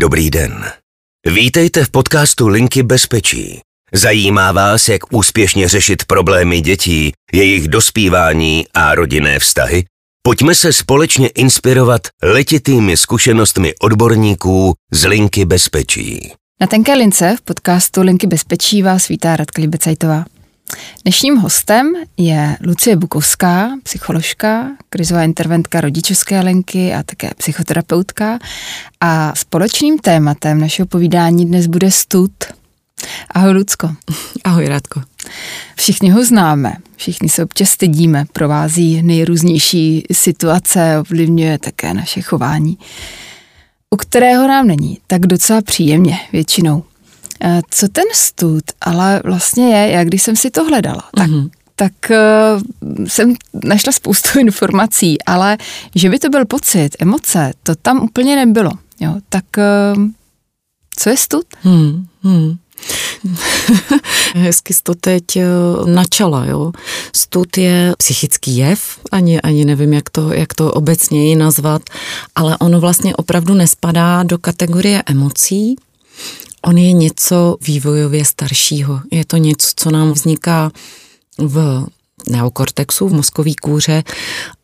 Dobrý 0.00 0.30
den. 0.30 0.64
Vítejte 1.26 1.84
v 1.84 1.90
podcastu 1.90 2.48
Linky 2.48 2.82
bezpečí. 2.82 3.60
Zajímá 3.92 4.52
vás, 4.52 4.88
jak 4.88 5.12
úspěšně 5.12 5.68
řešit 5.68 6.04
problémy 6.04 6.60
dětí, 6.60 7.12
jejich 7.32 7.68
dospívání 7.68 8.66
a 8.74 8.94
rodinné 8.94 9.38
vztahy? 9.38 9.84
Pojďme 10.22 10.54
se 10.54 10.72
společně 10.72 11.28
inspirovat 11.28 12.00
letitými 12.22 12.96
zkušenostmi 12.96 13.74
odborníků 13.80 14.74
z 14.92 15.04
Linky 15.04 15.44
bezpečí. 15.44 16.32
Na 16.60 16.66
tenké 16.66 16.94
lince 16.94 17.36
v 17.38 17.40
podcastu 17.40 18.02
Linky 18.02 18.26
bezpečí 18.26 18.82
vás 18.82 19.08
vítá 19.08 19.36
Radka 19.36 19.62
Libecajtová. 19.62 20.24
Dnešním 21.04 21.36
hostem 21.36 21.92
je 22.16 22.56
Lucie 22.66 22.96
Bukovská, 22.96 23.70
psycholožka, 23.82 24.70
krizová 24.90 25.22
interventka 25.22 25.80
rodičovské 25.80 26.40
linky 26.40 26.94
a 26.94 27.02
také 27.02 27.30
psychoterapeutka. 27.36 28.38
A 29.00 29.32
společným 29.36 29.98
tématem 29.98 30.60
našeho 30.60 30.86
povídání 30.86 31.46
dnes 31.46 31.66
bude 31.66 31.90
stud. 31.90 32.32
Ahoj, 33.30 33.52
Lucko. 33.52 33.94
Ahoj, 34.44 34.68
Radko. 34.68 35.02
Všichni 35.76 36.10
ho 36.10 36.24
známe, 36.24 36.76
všichni 36.96 37.28
se 37.28 37.44
občas 37.44 37.68
stydíme, 37.68 38.24
provází 38.32 39.02
nejrůznější 39.02 40.04
situace, 40.12 40.98
ovlivňuje 41.00 41.58
také 41.58 41.94
naše 41.94 42.22
chování, 42.22 42.78
u 43.90 43.96
kterého 43.96 44.48
nám 44.48 44.66
není 44.66 44.98
tak 45.06 45.20
docela 45.26 45.62
příjemně 45.62 46.18
většinou. 46.32 46.84
Eh, 47.44 47.60
co 47.70 47.88
ten 47.88 48.04
stud 48.12 48.64
ale 48.80 49.20
vlastně 49.24 49.76
je, 49.76 49.90
jak 49.90 50.06
když 50.06 50.22
jsem 50.22 50.36
si 50.36 50.50
to 50.50 50.64
hledala, 50.64 51.08
tak, 51.16 51.30
mm-hmm. 51.30 51.50
tak 51.76 51.92
uh, 52.10 53.06
jsem 53.06 53.34
našla 53.64 53.92
spoustu 53.92 54.38
informací, 54.38 55.22
ale 55.22 55.58
že 55.94 56.10
by 56.10 56.18
to 56.18 56.28
byl 56.28 56.44
pocit, 56.44 56.90
emoce, 56.98 57.52
to 57.62 57.74
tam 57.74 58.02
úplně 58.02 58.36
nebylo. 58.36 58.70
Jo, 59.00 59.14
tak 59.28 59.44
uh, 59.96 60.04
co 60.96 61.10
je 61.10 61.16
stud? 61.16 61.46
Hmm, 61.62 62.06
hmm. 62.22 62.56
Hezky 64.34 64.74
jsi 64.74 64.82
to 64.82 64.94
teď 64.94 65.24
načala, 65.86 66.44
jo. 66.44 66.72
Stud 67.16 67.58
je 67.58 67.94
psychický 67.98 68.56
jev, 68.56 68.98
ani, 69.12 69.40
ani 69.40 69.64
nevím, 69.64 69.92
jak 69.92 70.10
to, 70.10 70.32
jak 70.32 70.54
to 70.54 70.72
obecněji 70.72 71.36
nazvat, 71.36 71.82
ale 72.34 72.56
ono 72.58 72.80
vlastně 72.80 73.16
opravdu 73.16 73.54
nespadá 73.54 74.22
do 74.22 74.38
kategorie 74.38 75.02
emocí, 75.06 75.76
On 76.62 76.78
je 76.78 76.92
něco 76.92 77.56
vývojově 77.66 78.24
staršího. 78.24 79.00
Je 79.12 79.24
to 79.24 79.36
něco, 79.36 79.68
co 79.76 79.90
nám 79.90 80.12
vzniká 80.12 80.70
v 81.38 81.86
neokortexu, 82.28 83.08
v 83.08 83.12
mozkový 83.12 83.56
kůře 83.56 84.02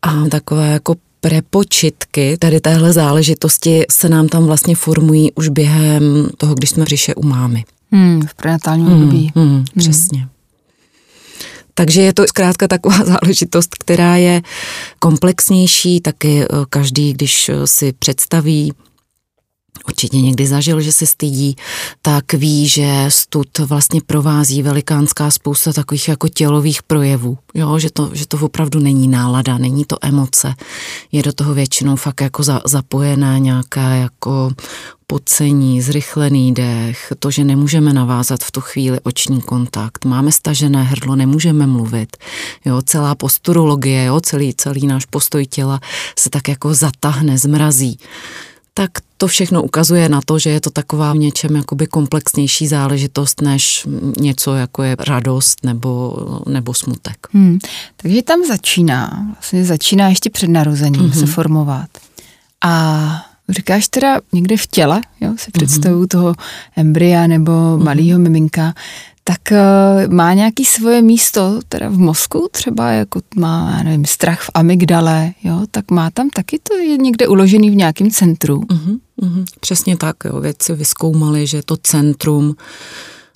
a 0.01 0.25
takové 0.25 0.71
jako 0.71 0.95
prepočitky 1.21 2.37
tady 2.39 2.59
téhle 2.59 2.93
záležitosti 2.93 3.85
se 3.91 4.09
nám 4.09 4.27
tam 4.27 4.45
vlastně 4.45 4.75
formují 4.75 5.31
už 5.31 5.49
během 5.49 6.29
toho, 6.37 6.55
když 6.55 6.69
jsme 6.69 6.85
v 6.85 6.87
říše 6.87 7.15
u 7.15 7.25
mámy. 7.25 7.65
Hmm, 7.91 8.21
v 8.27 8.35
prenatálním 8.35 8.87
hmm, 8.87 8.95
období. 8.95 9.31
Hmm, 9.35 9.49
hmm, 9.49 9.65
přesně. 9.77 10.27
Takže 11.73 12.01
je 12.01 12.13
to 12.13 12.23
zkrátka 12.27 12.67
taková 12.67 12.97
záležitost, 13.05 13.75
která 13.75 14.15
je 14.15 14.41
komplexnější, 14.99 16.01
taky 16.01 16.43
eh, 16.43 16.45
každý, 16.69 17.13
když 17.13 17.49
eh, 17.49 17.67
si 17.67 17.93
představí 17.93 18.73
určitě 19.87 20.17
někdy 20.17 20.47
zažil, 20.47 20.81
že 20.81 20.91
se 20.91 21.05
stydí, 21.05 21.55
tak 22.01 22.33
ví, 22.33 22.67
že 22.67 23.05
stud 23.09 23.59
vlastně 23.59 24.01
provází 24.05 24.61
velikánská 24.61 25.31
spousta 25.31 25.73
takových 25.73 26.07
jako 26.07 26.27
tělových 26.27 26.83
projevů, 26.83 27.37
jo, 27.53 27.79
že 27.79 27.89
to, 27.91 28.09
že 28.13 28.27
to 28.27 28.37
opravdu 28.37 28.79
není 28.79 29.07
nálada, 29.07 29.57
není 29.57 29.85
to 29.85 29.97
emoce, 30.01 30.53
je 31.11 31.23
do 31.23 31.33
toho 31.33 31.53
většinou 31.53 31.95
fakt 31.95 32.21
jako 32.21 32.43
za, 32.43 32.61
zapojené 32.65 33.39
nějaké 33.39 33.97
jako 33.97 34.51
pocení, 35.07 35.81
zrychlený 35.81 36.53
dech, 36.53 37.13
to, 37.19 37.31
že 37.31 37.43
nemůžeme 37.43 37.93
navázat 37.93 38.43
v 38.43 38.51
tu 38.51 38.61
chvíli 38.61 38.99
oční 39.03 39.41
kontakt, 39.41 40.05
máme 40.05 40.31
stažené 40.31 40.83
hrdlo, 40.83 41.15
nemůžeme 41.15 41.67
mluvit, 41.67 42.17
jo, 42.65 42.81
celá 42.81 43.15
posturologie, 43.15 44.05
jo, 44.05 44.21
celý, 44.21 44.53
celý 44.53 44.87
náš 44.87 45.05
postoj 45.05 45.45
těla 45.45 45.79
se 46.19 46.29
tak 46.29 46.47
jako 46.47 46.73
zatahne, 46.73 47.37
zmrazí 47.37 47.99
tak 48.77 48.91
to 49.17 49.27
všechno 49.27 49.63
ukazuje 49.63 50.09
na 50.09 50.21
to, 50.25 50.39
že 50.39 50.49
je 50.49 50.61
to 50.61 50.69
taková 50.69 51.13
v 51.13 51.17
něčem 51.17 51.55
jakoby 51.55 51.87
komplexnější 51.87 52.67
záležitost, 52.67 53.41
než 53.41 53.87
něco 54.19 54.55
jako 54.55 54.83
je 54.83 54.95
radost 54.99 55.63
nebo, 55.63 56.17
nebo 56.47 56.73
smutek. 56.73 57.27
Hmm. 57.31 57.57
Takže 57.97 58.21
tam 58.21 58.45
začíná, 58.47 59.25
vlastně 59.33 59.65
začíná 59.65 60.09
ještě 60.09 60.29
před 60.29 60.47
narozením 60.47 61.01
mm-hmm. 61.01 61.19
se 61.19 61.25
formovat. 61.25 61.89
A 62.65 63.25
říkáš 63.49 63.87
teda 63.87 64.21
někde 64.33 64.57
v 64.57 64.67
těle, 64.67 65.01
jo, 65.21 65.33
si 65.37 65.51
představuju 65.51 66.03
mm-hmm. 66.03 66.07
toho 66.07 66.35
embrya 66.75 67.27
nebo 67.27 67.77
malého 67.77 68.19
miminka, 68.19 68.73
tak 69.27 69.41
uh, 69.51 70.13
má 70.13 70.33
nějaký 70.33 70.65
svoje 70.65 71.01
místo 71.01 71.59
teda 71.69 71.89
v 71.89 71.97
mozku, 71.97 72.49
třeba 72.51 72.91
jako 72.91 73.21
má, 73.35 73.73
já 73.77 73.83
nevím, 73.83 74.05
strach 74.05 74.41
v 74.41 74.49
amygdale, 74.53 75.33
jo, 75.43 75.65
tak 75.71 75.91
má 75.91 76.09
tam 76.09 76.29
taky 76.29 76.59
to 76.63 76.77
je 76.77 76.97
někde 76.97 77.27
uložený 77.27 77.69
v 77.69 77.75
nějakém 77.75 78.11
centru. 78.11 78.59
Uh-huh, 78.59 78.99
uh-huh. 79.21 79.45
Přesně 79.59 79.97
tak, 79.97 80.15
jo, 80.25 80.39
vědci 80.39 80.73
vyskoumali, 80.73 81.47
že 81.47 81.61
to 81.65 81.77
centrum 81.77 82.55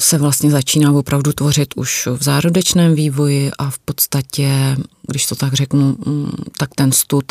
se 0.02 0.18
vlastně 0.18 0.52
začíná 0.52 0.92
opravdu 0.92 1.34
tvořit 1.34 1.74
už 1.76 2.08
v 2.18 2.24
zárodečném 2.24 2.96
vývoji 2.96 3.52
a 3.58 3.70
v 3.70 3.80
podstatě, 3.80 4.78
když 5.08 5.26
to 5.26 5.36
tak 5.36 5.54
řeknu, 5.54 5.96
mm, 6.06 6.32
tak 6.58 6.70
ten 6.76 6.92
stud 6.92 7.26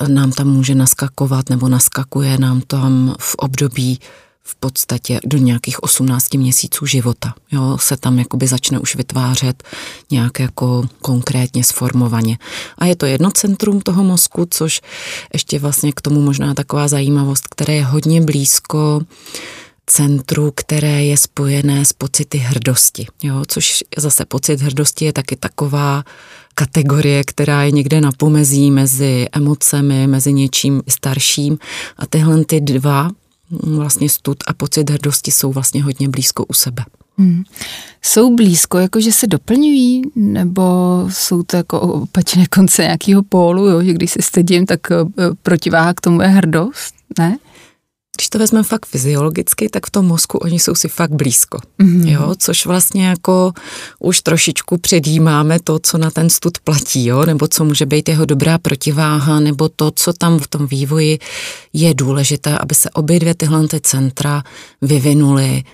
eh, 0.00 0.08
nám 0.08 0.32
tam 0.32 0.48
může 0.48 0.74
naskakovat 0.74 1.50
nebo 1.50 1.68
naskakuje 1.68 2.38
nám 2.38 2.60
tam 2.60 3.14
v 3.18 3.34
období 3.34 4.00
v 4.46 4.54
podstatě 4.54 5.20
do 5.24 5.38
nějakých 5.38 5.82
18 5.82 6.34
měsíců 6.34 6.86
života. 6.86 7.34
Jo, 7.52 7.78
se 7.80 7.96
tam 7.96 8.18
jakoby 8.18 8.46
začne 8.46 8.78
už 8.78 8.96
vytvářet 8.96 9.62
nějak 10.10 10.40
jako 10.40 10.88
konkrétně 11.02 11.64
sformovaně. 11.64 12.38
A 12.78 12.86
je 12.86 12.96
to 12.96 13.06
jedno 13.06 13.30
centrum 13.30 13.80
toho 13.80 14.04
mozku, 14.04 14.46
což 14.50 14.80
ještě 15.32 15.58
vlastně 15.58 15.92
k 15.92 16.00
tomu 16.00 16.20
možná 16.20 16.54
taková 16.54 16.88
zajímavost, 16.88 17.48
které 17.48 17.74
je 17.74 17.84
hodně 17.84 18.20
blízko 18.20 19.00
centru, 19.86 20.52
které 20.54 21.04
je 21.04 21.16
spojené 21.16 21.84
s 21.84 21.92
pocity 21.92 22.38
hrdosti. 22.38 23.06
Jo, 23.22 23.42
což 23.48 23.84
zase 23.96 24.24
pocit 24.24 24.60
hrdosti 24.60 25.04
je 25.04 25.12
taky 25.12 25.36
taková 25.36 26.04
kategorie, 26.54 27.24
která 27.24 27.62
je 27.62 27.70
někde 27.70 28.00
na 28.00 28.10
pomezí 28.16 28.70
mezi 28.70 29.26
emocemi, 29.32 30.06
mezi 30.06 30.32
něčím 30.32 30.82
starším. 30.88 31.58
A 31.96 32.06
tyhle 32.06 32.44
ty 32.44 32.60
dva 32.60 33.10
vlastně 33.50 34.08
stud 34.08 34.36
a 34.46 34.54
pocit 34.54 34.90
hrdosti 34.90 35.30
jsou 35.30 35.52
vlastně 35.52 35.82
hodně 35.82 36.08
blízko 36.08 36.44
u 36.44 36.52
sebe. 36.52 36.84
Hmm. 37.18 37.44
Jsou 38.02 38.36
blízko, 38.36 38.78
jako 38.78 39.00
že 39.00 39.12
se 39.12 39.26
doplňují, 39.26 40.02
nebo 40.16 40.62
jsou 41.12 41.42
to 41.42 41.56
jako 41.56 41.80
opačné 41.80 42.46
konce 42.46 42.82
nějakého 42.82 43.22
pólu, 43.22 43.66
jo? 43.66 43.82
že 43.82 43.92
když 43.92 44.10
se 44.10 44.22
stydím, 44.22 44.66
tak 44.66 44.80
eh, 44.90 44.96
protiváha 45.42 45.94
k 45.94 46.00
tomu 46.00 46.22
je 46.22 46.28
hrdost, 46.28 46.94
ne? 47.18 47.38
Když 48.16 48.28
to 48.28 48.38
vezmeme 48.38 48.64
fakt 48.64 48.86
fyziologicky, 48.86 49.68
tak 49.68 49.86
v 49.86 49.90
tom 49.90 50.06
mozku 50.06 50.38
oni 50.38 50.58
jsou 50.58 50.74
si 50.74 50.88
fakt 50.88 51.12
blízko. 51.12 51.58
Mm-hmm. 51.78 52.08
Jo, 52.08 52.34
což 52.38 52.66
vlastně 52.66 53.06
jako 53.06 53.52
už 53.98 54.20
trošičku 54.20 54.78
předjímáme 54.78 55.58
to, 55.64 55.78
co 55.78 55.98
na 55.98 56.10
ten 56.10 56.30
stud 56.30 56.58
platí, 56.58 57.06
jo, 57.06 57.26
nebo 57.26 57.48
co 57.48 57.64
může 57.64 57.86
být 57.86 58.08
jeho 58.08 58.24
dobrá 58.24 58.58
protiváha, 58.58 59.40
nebo 59.40 59.68
to, 59.68 59.90
co 59.90 60.12
tam 60.12 60.38
v 60.38 60.46
tom 60.46 60.66
vývoji 60.66 61.18
je 61.72 61.94
důležité, 61.94 62.58
aby 62.58 62.74
se 62.74 62.90
obě 62.90 63.20
dvě 63.20 63.34
tyhle 63.34 63.68
ty 63.68 63.80
centra 63.80 64.42
vyvinuly 64.82 65.64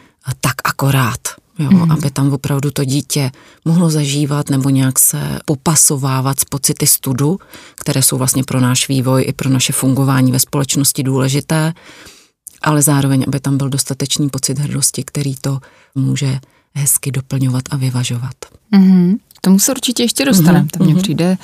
tak 0.41 0.55
akorát. 0.65 1.19
Jo, 1.59 1.71
mm. 1.71 1.93
aby 1.93 2.11
tam 2.11 2.33
opravdu 2.33 2.71
to 2.71 2.85
dítě 2.85 3.31
mohlo 3.65 3.91
zažívat 3.91 4.51
nebo 4.51 4.71
nějak 4.71 4.99
se 4.99 5.39
popasovávat 5.45 6.41
s 6.41 6.45
pocity 6.45 6.87
studu, 6.87 7.39
které 7.75 8.03
jsou 8.03 8.19
vlastně 8.19 8.45
pro 8.45 8.61
náš 8.61 8.89
vývoj 8.89 9.25
i 9.27 9.33
pro 9.33 9.51
naše 9.51 9.73
fungování 9.73 10.33
ve 10.33 10.39
společnosti 10.39 11.03
důležité 11.03 11.73
ale 12.63 12.83
zároveň, 12.83 13.25
aby 13.29 13.41
tam 13.41 13.59
byl 13.59 13.69
dostatečný 13.69 14.29
pocit 14.29 14.59
hrdosti, 14.59 15.03
který 15.05 15.35
to 15.41 15.59
může 15.95 16.39
hezky 16.75 17.13
doplňovat 17.13 17.63
a 17.71 17.77
vyvažovat. 17.77 18.35
Mm-hmm. 18.73 19.17
Tomu 19.41 19.59
se 19.59 19.73
určitě 19.73 20.03
ještě 20.03 20.25
dostaneme. 20.25 20.65
Mm-hmm. 20.65 20.79
To 20.79 20.85
mně 20.85 20.95
mm-hmm. 20.95 21.03
přijde 21.03 21.37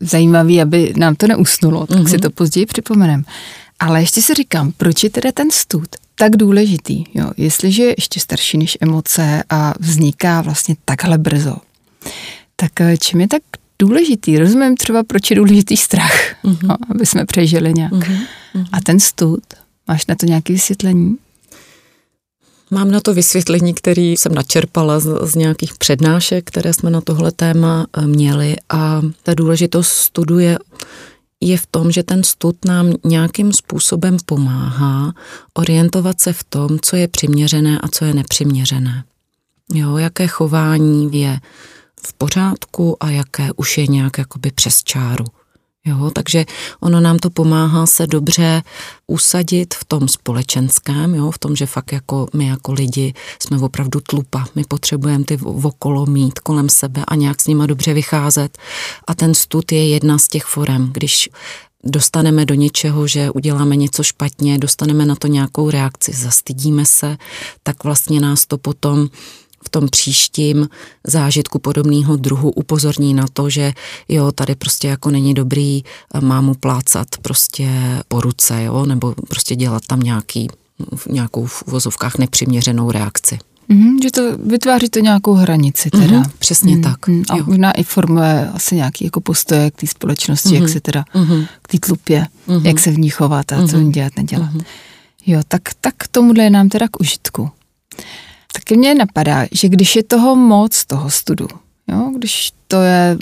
zajímavý, 0.00 0.62
aby 0.62 0.92
nám 0.96 1.14
to 1.14 1.26
neusnulo, 1.26 1.86
tak 1.86 1.98
mm-hmm. 1.98 2.10
si 2.10 2.18
to 2.18 2.30
později 2.30 2.66
připomenem. 2.66 3.24
Ale 3.80 4.00
ještě 4.00 4.22
si 4.22 4.34
říkám, 4.34 4.72
proč 4.76 5.04
je 5.04 5.10
teda 5.10 5.32
ten 5.32 5.50
stud 5.50 5.88
tak 6.14 6.36
důležitý? 6.36 7.04
Jo? 7.14 7.30
Jestliže 7.36 7.82
je 7.82 7.94
ještě 7.98 8.20
starší 8.20 8.58
než 8.58 8.78
emoce 8.80 9.42
a 9.50 9.74
vzniká 9.80 10.40
vlastně 10.40 10.76
takhle 10.84 11.18
brzo, 11.18 11.56
tak 12.56 12.80
eh, 12.80 12.96
čím 12.96 13.20
je 13.20 13.28
tak 13.28 13.42
důležitý? 13.78 14.38
Rozumím 14.38 14.76
třeba, 14.76 15.04
proč 15.04 15.30
je 15.30 15.36
důležitý 15.36 15.76
strach, 15.76 16.44
mm-hmm. 16.44 16.58
no, 16.62 16.76
aby 16.90 17.06
jsme 17.06 17.26
přežili 17.26 17.74
nějak. 17.74 17.92
Mm-hmm. 17.92 18.26
A 18.72 18.80
ten 18.80 19.00
stud, 19.00 19.42
Máš 19.88 20.06
na 20.06 20.14
to 20.14 20.26
nějaké 20.26 20.52
vysvětlení? 20.52 21.16
Mám 22.70 22.90
na 22.90 23.00
to 23.00 23.14
vysvětlení, 23.14 23.74
který 23.74 24.16
jsem 24.16 24.34
načerpala 24.34 25.00
z, 25.00 25.30
z 25.30 25.34
nějakých 25.34 25.74
přednášek, 25.78 26.44
které 26.44 26.72
jsme 26.72 26.90
na 26.90 27.00
tohle 27.00 27.32
téma 27.32 27.86
eh, 27.92 28.06
měli 28.06 28.56
a 28.68 29.02
ta 29.22 29.34
důležitost 29.34 29.88
studuje 29.88 30.58
je 31.40 31.58
v 31.58 31.66
tom, 31.66 31.92
že 31.92 32.02
ten 32.02 32.24
stud 32.24 32.64
nám 32.64 32.92
nějakým 33.04 33.52
způsobem 33.52 34.16
pomáhá 34.26 35.12
orientovat 35.54 36.20
se 36.20 36.32
v 36.32 36.44
tom, 36.44 36.78
co 36.82 36.96
je 36.96 37.08
přiměřené 37.08 37.78
a 37.80 37.88
co 37.88 38.04
je 38.04 38.14
nepřiměřené. 38.14 39.04
Jo, 39.74 39.96
jaké 39.96 40.26
chování 40.26 41.20
je 41.20 41.40
v 42.06 42.12
pořádku 42.12 42.96
a 43.00 43.10
jaké 43.10 43.48
už 43.56 43.78
je 43.78 43.86
nějak 43.86 44.18
jakoby 44.18 44.50
přes 44.50 44.82
čáru. 44.82 45.24
Jo, 45.86 46.10
takže 46.12 46.44
ono 46.80 47.00
nám 47.00 47.18
to 47.18 47.30
pomáhá 47.30 47.86
se 47.86 48.06
dobře 48.06 48.62
usadit 49.06 49.74
v 49.74 49.84
tom 49.84 50.08
společenském, 50.08 51.14
jo, 51.14 51.30
v 51.30 51.38
tom, 51.38 51.56
že 51.56 51.66
fakt 51.66 51.92
jako 51.92 52.26
my 52.34 52.46
jako 52.46 52.72
lidi 52.72 53.14
jsme 53.42 53.58
opravdu 53.58 54.00
tlupa. 54.00 54.44
My 54.54 54.64
potřebujeme 54.68 55.24
ty 55.24 55.38
okolo 55.62 56.06
mít 56.06 56.38
kolem 56.38 56.68
sebe 56.68 57.04
a 57.08 57.14
nějak 57.14 57.40
s 57.40 57.46
nima 57.46 57.66
dobře 57.66 57.94
vycházet. 57.94 58.58
A 59.06 59.14
ten 59.14 59.34
stud 59.34 59.72
je 59.72 59.88
jedna 59.88 60.18
z 60.18 60.28
těch 60.28 60.44
forem, 60.44 60.90
když 60.92 61.28
dostaneme 61.84 62.44
do 62.44 62.54
něčeho, 62.54 63.06
že 63.06 63.30
uděláme 63.30 63.76
něco 63.76 64.02
špatně, 64.02 64.58
dostaneme 64.58 65.06
na 65.06 65.14
to 65.14 65.26
nějakou 65.26 65.70
reakci, 65.70 66.12
zastydíme 66.12 66.86
se, 66.86 67.16
tak 67.62 67.84
vlastně 67.84 68.20
nás 68.20 68.46
to 68.46 68.58
potom 68.58 69.08
v 69.66 69.68
tom 69.68 69.88
příštím 69.88 70.68
zážitku 71.06 71.58
podobného 71.58 72.16
druhu 72.16 72.50
upozorní 72.50 73.14
na 73.14 73.26
to, 73.32 73.50
že 73.50 73.72
jo, 74.08 74.32
tady 74.32 74.54
prostě 74.54 74.88
jako 74.88 75.10
není 75.10 75.34
dobrý 75.34 75.82
mámu 76.20 76.54
plácat 76.54 77.08
prostě 77.22 77.68
po 78.08 78.20
ruce, 78.20 78.62
jo, 78.62 78.86
nebo 78.86 79.14
prostě 79.28 79.56
dělat 79.56 79.82
tam 79.86 80.00
nějaký, 80.00 80.48
nějakou 81.08 81.46
v 81.46 81.62
vozovkách 81.66 82.18
nepřiměřenou 82.18 82.90
reakci. 82.90 83.38
Mm, 83.68 84.02
že 84.02 84.10
to 84.10 84.38
vytváří 84.38 84.88
to 84.88 84.98
nějakou 84.98 85.34
hranici 85.34 85.90
teda. 85.90 86.18
Mm, 86.18 86.24
přesně 86.38 86.76
mm, 86.76 86.82
tak. 86.82 87.08
Mm, 87.08 87.22
a 87.28 87.36
jo. 87.36 87.44
možná 87.46 87.72
i 87.72 87.82
formuje 87.82 88.50
asi 88.54 88.76
nějaký 88.76 89.04
jako 89.04 89.20
postoje 89.20 89.70
k 89.70 89.76
té 89.80 89.86
společnosti, 89.86 90.48
mm, 90.48 90.54
jak 90.54 90.68
se 90.68 90.80
teda, 90.80 91.04
mm, 91.14 91.44
k 91.62 91.68
té 91.68 91.78
tlupě, 91.78 92.26
mm, 92.46 92.66
jak 92.66 92.78
se 92.78 92.90
v 92.90 92.98
ní 92.98 93.10
chovat 93.10 93.52
a 93.52 93.56
mm, 93.60 93.68
co 93.68 93.78
v 93.78 93.82
ní 93.82 93.92
dělat, 93.92 94.12
nedělat. 94.16 94.52
Mm. 94.52 94.60
Jo, 95.26 95.40
tak, 95.48 95.62
tak 95.80 95.94
tomuhle 96.10 96.44
je 96.44 96.50
nám 96.50 96.68
teda 96.68 96.88
k 96.88 97.00
užitku. 97.00 97.50
Taky 98.56 98.76
mě 98.76 98.94
napadá, 98.94 99.46
že 99.52 99.68
když 99.68 99.96
je 99.96 100.04
toho 100.04 100.36
moc, 100.36 100.84
toho 100.84 101.10
studu, 101.10 101.48
jo, 101.88 102.12
když 102.18 102.50
to 102.68 102.82
je 102.82 103.18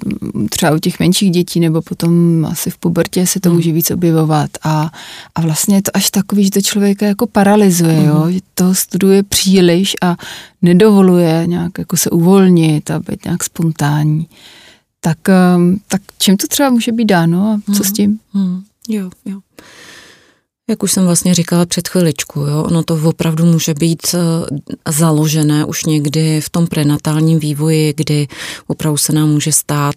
třeba 0.50 0.72
u 0.72 0.78
těch 0.78 1.00
menších 1.00 1.30
dětí 1.30 1.60
nebo 1.60 1.82
potom 1.82 2.44
asi 2.50 2.70
v 2.70 2.78
pubertě 2.78 3.26
se 3.26 3.40
to 3.40 3.48
hmm. 3.48 3.56
může 3.58 3.72
víc 3.72 3.90
objevovat 3.90 4.50
a, 4.62 4.90
a 5.34 5.40
vlastně 5.40 5.76
je 5.76 5.82
to 5.82 5.90
až 5.94 6.10
takový, 6.10 6.44
že 6.44 6.50
to 6.50 6.62
člověka 6.62 7.06
jako 7.06 7.26
paralyzuje, 7.26 7.92
hmm. 7.92 8.08
jo, 8.08 8.30
že 8.30 8.40
to 8.54 8.74
studuje 8.74 9.22
příliš 9.22 9.94
a 10.02 10.16
nedovoluje 10.62 11.42
nějak 11.46 11.78
jako 11.78 11.96
se 11.96 12.10
uvolnit 12.10 12.90
a 12.90 12.98
být 12.98 13.24
nějak 13.24 13.44
spontánní. 13.44 14.28
Tak, 15.00 15.18
um, 15.56 15.80
tak 15.88 16.02
čím 16.18 16.36
to 16.36 16.46
třeba 16.46 16.70
může 16.70 16.92
být 16.92 17.04
dáno 17.04 17.48
a 17.48 17.72
co 17.72 17.82
hmm. 17.82 17.84
s 17.84 17.92
tím? 17.92 18.18
Hmm. 18.32 18.62
Jo, 18.88 19.10
jo. 19.24 19.40
Jak 20.70 20.82
už 20.82 20.92
jsem 20.92 21.04
vlastně 21.04 21.34
říkala 21.34 21.66
před 21.66 21.88
chviličku, 21.88 22.40
jo, 22.40 22.62
ono 22.62 22.82
to 22.82 23.00
opravdu 23.04 23.44
může 23.44 23.74
být 23.74 24.00
eh, 24.14 24.92
založené 24.92 25.64
už 25.64 25.84
někdy 25.84 26.40
v 26.40 26.50
tom 26.50 26.66
prenatálním 26.66 27.38
vývoji, 27.38 27.94
kdy 27.96 28.28
opravdu 28.66 28.96
se 28.96 29.12
nám 29.12 29.28
může 29.28 29.52
stát 29.52 29.94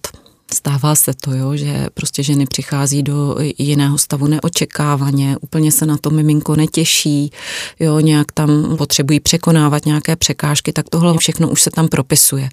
Stává 0.54 0.96
se 0.96 1.14
to, 1.14 1.34
jo, 1.34 1.56
že 1.56 1.88
prostě 1.94 2.24
ženy 2.24 2.46
přichází 2.46 3.04
do 3.04 3.36
jiného 3.58 3.98
stavu 3.98 4.28
neočekávaně, 4.28 5.38
úplně 5.42 5.72
se 5.72 5.86
na 5.86 5.98
to 5.98 6.10
miminko 6.10 6.56
netěší, 6.56 7.32
jo, 7.80 8.00
nějak 8.00 8.32
tam 8.32 8.78
potřebují 8.78 9.20
překonávat 9.20 9.86
nějaké 9.86 10.16
překážky, 10.16 10.74
tak 10.74 10.90
tohle 10.90 11.18
všechno 11.18 11.50
už 11.50 11.62
se 11.62 11.72
tam 11.72 11.88
propisuje, 11.88 12.50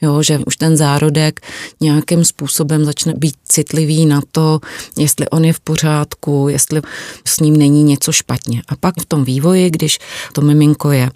jo, 0.00 0.22
že 0.22 0.38
už 0.46 0.56
ten 0.56 0.76
zárodek 0.76 1.40
nějakým 1.80 2.24
způsobem 2.24 2.84
začne 2.84 3.14
být 3.14 3.34
citlivý 3.44 4.06
na 4.06 4.20
to, 4.32 4.60
jestli 4.98 5.28
on 5.28 5.44
je 5.44 5.52
v 5.52 5.60
pořádku, 5.60 6.46
jestli 6.48 6.82
s 7.24 7.40
ním 7.40 7.56
není 7.56 7.82
něco 7.82 8.12
špatně. 8.12 8.62
A 8.68 8.76
pak 8.76 8.94
v 9.00 9.06
tom 9.06 9.24
vývoji, 9.24 9.70
když 9.70 9.98
to 10.32 10.40
miminko 10.40 10.92
je 10.92 11.10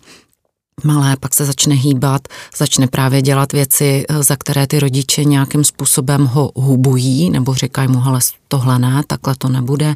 malé, 0.84 1.16
pak 1.16 1.34
se 1.34 1.44
začne 1.44 1.74
hýbat, 1.74 2.28
začne 2.56 2.86
právě 2.86 3.22
dělat 3.22 3.52
věci, 3.52 4.04
eh, 4.08 4.22
za 4.22 4.36
které 4.36 4.66
ty 4.66 4.80
rodiče 4.80 5.24
nějakým 5.24 5.64
způsobem 5.64 6.26
ho 6.26 6.50
hubují, 6.54 7.30
nebo 7.30 7.54
říkají 7.54 7.88
mu, 7.88 8.00
hele, 8.00 8.20
tohle 8.48 8.78
ne, 8.78 9.02
takhle 9.06 9.34
to 9.38 9.48
nebude, 9.48 9.94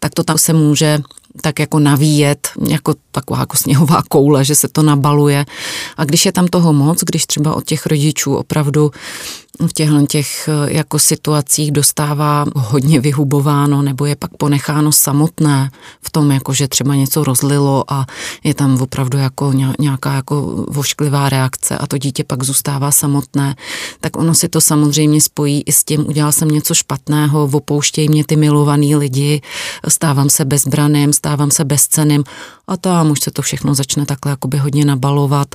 tak 0.00 0.14
to 0.14 0.24
tam 0.24 0.38
se 0.38 0.52
může 0.52 0.98
tak 1.40 1.58
jako 1.58 1.78
navíjet, 1.78 2.48
jako 2.68 2.94
taková 3.10 3.40
jako 3.40 3.56
sněhová 3.56 4.02
koule, 4.08 4.44
že 4.44 4.54
se 4.54 4.68
to 4.68 4.82
nabaluje. 4.82 5.46
A 5.96 6.04
když 6.04 6.26
je 6.26 6.32
tam 6.32 6.46
toho 6.46 6.72
moc, 6.72 7.04
když 7.04 7.26
třeba 7.26 7.54
od 7.54 7.64
těch 7.64 7.86
rodičů 7.86 8.34
opravdu 8.34 8.90
v 9.66 9.72
těchto 9.72 10.06
těch 10.06 10.48
eh, 10.48 10.72
jako 10.72 10.98
situacích 10.98 11.72
dostává 11.72 12.44
hodně 12.56 13.00
vyhubováno 13.00 13.82
nebo 13.82 14.06
je 14.06 14.16
pak 14.16 14.36
ponecháno 14.36 14.92
samotné 14.92 15.70
v 16.02 16.10
tom, 16.10 16.30
jako 16.30 16.52
že 16.52 16.68
třeba 16.68 16.94
něco 16.94 17.24
rozlilo 17.24 17.84
a 17.88 18.06
je 18.44 18.54
tam 18.54 18.82
opravdu 18.82 19.18
jako 19.18 19.52
nějaká 19.78 20.12
jako 20.14 20.64
vošklivá 20.68 21.28
reakce 21.28 21.78
a 21.78 21.86
to 21.86 21.98
dítě 21.98 22.24
pak 22.24 22.42
zůstává 22.42 22.90
samotné, 22.90 23.56
tak 24.00 24.16
ono 24.16 24.34
si 24.34 24.48
to 24.48 24.60
samozřejmě 24.60 25.20
spojí 25.20 25.62
i 25.66 25.72
s 25.72 25.84
tím, 25.84 26.08
udělal 26.08 26.32
jsem 26.32 26.48
něco 26.48 26.74
špatného, 26.74 27.50
opouštějí 27.52 28.08
mě 28.08 28.24
ty 28.24 28.36
milovaný 28.36 28.96
lidi, 28.96 29.40
stávám 29.88 30.30
se 30.30 30.44
bezbraným, 30.44 31.12
stávám 31.12 31.50
se 31.50 31.64
bezceným 31.64 32.24
a 32.68 32.76
tam 32.76 33.10
už 33.10 33.20
se 33.20 33.30
to 33.30 33.42
všechno 33.42 33.74
začne 33.74 34.06
takhle 34.06 34.36
hodně 34.60 34.84
nabalovat 34.84 35.48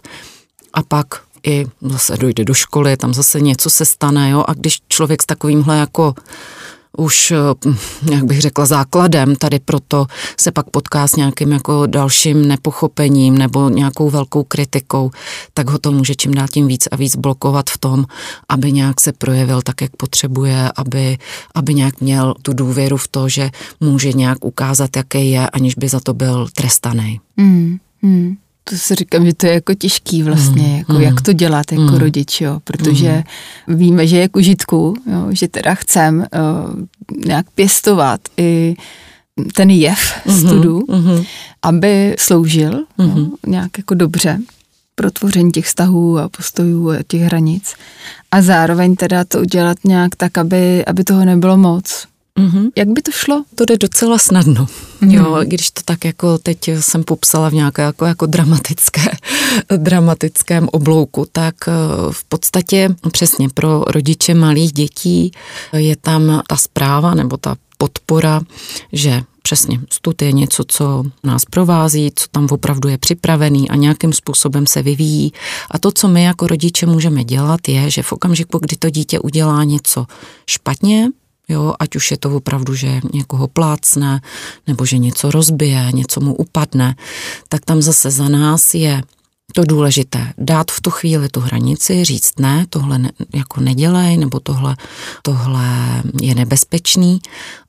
a 0.74 0.84
pak 0.84 1.08
i 1.48 1.66
zase 1.82 2.18
dojde 2.18 2.46
do 2.46 2.54
školy, 2.54 2.98
tam 2.98 3.14
zase 3.14 3.42
něco 3.42 3.70
se 3.70 3.86
stane, 3.86 4.30
jo, 4.30 4.44
a 4.48 4.54
když 4.54 4.80
člověk 4.88 5.24
s 5.24 5.26
takovýmhle 5.26 5.78
jako 5.78 6.14
už, 6.98 7.32
eh, 7.32 7.38
jak 8.12 8.24
bych 8.24 8.42
řekla, 8.42 8.66
základem 8.66 9.36
tady 9.36 9.60
proto 9.60 10.06
se 10.40 10.52
pak 10.52 10.70
potká 10.70 11.08
s 11.08 11.16
nějakým 11.16 11.52
jako 11.52 11.86
dalším 11.86 12.48
nepochopením 12.48 13.38
nebo 13.38 13.70
nějakou 13.70 14.10
velkou 14.10 14.44
kritikou, 14.44 15.12
tak 15.54 15.70
ho 15.70 15.80
to 15.80 15.92
může 15.92 16.16
čím 16.16 16.34
dál 16.34 16.48
tím 16.48 16.68
víc 16.68 16.88
a 16.92 16.96
víc 16.96 17.16
blokovat 17.16 17.70
v 17.70 17.78
tom, 17.78 18.06
aby 18.50 18.72
nějak 18.72 19.02
se 19.02 19.12
projevil 19.12 19.62
tak, 19.62 19.82
jak 19.82 19.96
potřebuje, 19.96 20.72
aby, 20.76 21.18
aby 21.56 21.74
nějak 21.74 22.02
měl 22.02 22.34
tu 22.42 22.54
důvěru 22.54 22.98
v 22.98 23.08
to, 23.08 23.30
že 23.30 23.50
může 23.80 24.14
nějak 24.14 24.46
ukázat, 24.46 24.96
jaký 24.96 25.32
je, 25.32 25.50
aniž 25.50 25.76
by 25.76 25.90
za 25.90 26.00
to 26.00 26.14
byl 26.14 26.48
trestaný. 26.54 27.20
Mm, 27.38 27.78
mm 28.02 28.36
to 28.64 28.76
si 28.76 28.96
říkám, 28.96 29.26
že 29.26 29.34
to 29.34 29.46
je 29.46 29.54
jako 29.54 29.74
těžký 29.74 30.24
vlastně, 30.24 30.68
mm, 30.68 30.76
jako 30.78 30.94
mm, 30.94 31.02
jak 31.02 31.22
to 31.22 31.34
dělat 31.34 31.72
jako 31.72 31.84
mm, 31.84 31.96
rodič, 31.96 32.42
jo, 32.42 32.60
protože 32.64 33.24
mm. 33.68 33.76
víme, 33.76 34.08
že 34.08 34.18
je 34.18 34.30
k 34.30 34.36
užitku, 34.36 34.96
jo, 35.12 35.28
že 35.30 35.48
teda 35.48 35.76
chcem 35.76 36.18
uh, 36.20 37.16
nějak 37.26 37.46
pěstovat 37.52 38.22
i 38.38 38.76
ten 39.54 39.70
jev 39.70 40.00
mm-hmm, 40.00 40.40
studu, 40.40 40.80
mm-hmm. 40.80 41.26
aby 41.62 42.16
sloužil 42.20 42.72
mm-hmm. 42.72 43.08
jo, 43.08 43.16
mhm. 43.16 43.32
nějak 43.48 43.78
jako 43.78 43.94
dobře 43.94 44.40
pro 44.96 45.12
tvoření 45.12 45.52
těch 45.52 45.66
vztahů 45.66 46.20
a 46.20 46.30
postojů 46.30 46.92
a 46.92 46.98
těch 47.08 47.22
hranic 47.22 47.74
a 48.32 48.42
zároveň 48.42 48.96
teda 48.96 49.24
to 49.24 49.40
udělat 49.40 49.78
nějak 49.84 50.16
tak, 50.16 50.38
aby, 50.38 50.86
aby 50.86 51.04
toho 51.04 51.26
nebylo 51.26 51.58
moc, 51.58 52.08
Mm-hmm. 52.40 52.70
Jak 52.76 52.88
by 52.88 53.02
to 53.02 53.12
šlo? 53.12 53.44
To 53.56 53.66
jde 53.66 53.78
docela 53.78 54.18
snadno. 54.18 54.68
Mm. 55.02 55.12
Jo, 55.12 55.40
když 55.44 55.72
to 55.72 55.82
tak 55.86 56.06
jako 56.06 56.38
teď 56.38 56.68
jsem 56.68 57.04
popsala 57.04 57.50
v 57.50 57.54
nějaké 57.54 57.82
jako, 57.82 58.06
jako 58.06 58.26
dramatické, 58.26 59.02
dramatickém 59.78 60.68
oblouku, 60.72 61.28
tak 61.32 61.56
eh, 61.68 61.72
v 62.12 62.24
podstatě 62.24 62.96
přesně 63.12 63.50
pro 63.50 63.84
rodiče 63.88 64.34
malých 64.34 64.72
dětí 64.72 65.32
je 65.74 65.96
tam 65.96 66.42
ta 66.48 66.58
zpráva 66.58 67.14
nebo 67.14 67.38
ta 67.38 67.56
podpora, 67.78 68.42
že 68.94 69.22
přesně 69.42 69.80
stud 69.92 70.22
je 70.22 70.32
něco, 70.32 70.64
co 70.68 71.04
nás 71.24 71.46
provází, 71.46 72.12
co 72.16 72.28
tam 72.32 72.48
opravdu 72.52 72.90
je 72.90 72.98
připravený 72.98 73.70
a 73.70 73.76
nějakým 73.76 74.14
způsobem 74.14 74.68
se 74.68 74.82
vyvíjí. 74.82 75.34
A 75.72 75.80
to, 75.80 75.92
co 75.92 76.08
my 76.08 76.24
jako 76.24 76.48
rodiče 76.48 76.86
můžeme 76.86 77.24
dělat, 77.24 77.68
je, 77.68 77.90
že 77.90 78.04
v 78.04 78.12
okamžiku, 78.14 78.60
kdy 78.60 78.76
to 78.76 78.90
dítě 78.90 79.20
udělá 79.20 79.64
něco 79.64 80.06
špatně, 80.48 81.10
Jo, 81.54 81.74
ať 81.80 81.96
už 81.96 82.12
je 82.12 82.18
to 82.18 82.34
opravdu, 82.34 82.74
že 82.76 83.02
někoho 83.14 83.48
plácne, 83.48 84.22
nebo 84.68 84.86
že 84.86 84.98
něco 84.98 85.32
rozbije, 85.32 85.94
něco 85.94 86.22
mu 86.22 86.34
upadne, 86.34 86.96
tak 87.50 87.66
tam 87.66 87.82
zase 87.82 88.12
za 88.12 88.28
nás 88.30 88.74
je 88.74 89.04
to 89.54 89.64
důležité, 89.64 90.34
dát 90.38 90.72
v 90.72 90.82
tu 90.82 90.90
chvíli 90.90 91.30
tu 91.30 91.40
hranici, 91.40 92.06
říct 92.06 92.40
ne, 92.40 92.66
tohle 92.70 92.98
ne, 92.98 93.12
jako 93.34 93.62
nedělej, 93.62 94.18
nebo 94.18 94.40
tohle, 94.40 94.76
tohle 95.22 95.70
je 96.22 96.36
nebezpečný, 96.36 97.22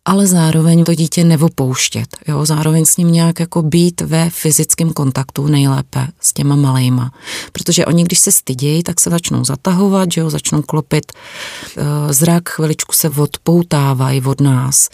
ale 0.04 0.26
zároveň 0.26 0.84
to 0.84 0.94
dítě 0.94 1.24
nevopouštět, 1.24 2.16
jo, 2.28 2.46
zároveň 2.46 2.84
s 2.84 2.96
ním 2.96 3.12
nějak 3.12 3.40
jako 3.40 3.62
být 3.62 4.00
ve 4.00 4.30
fyzickém 4.30 4.92
kontaktu 4.92 5.46
nejlépe 5.46 6.06
s 6.20 6.32
těma 6.32 6.56
malejma, 6.56 7.12
protože 7.52 7.86
oni, 7.86 8.04
když 8.04 8.18
se 8.18 8.32
stydějí, 8.32 8.82
tak 8.82 9.00
se 9.00 9.10
začnou 9.10 9.44
zatahovat, 9.44 10.12
že 10.12 10.20
jo, 10.20 10.30
začnou 10.30 10.62
klopit, 10.62 11.12
eh, 11.12 12.12
zrak 12.12 12.48
chviličku 12.48 12.92
se 12.92 13.10
odpoutávají 13.10 14.22
od 14.22 14.40
nás, 14.40 14.88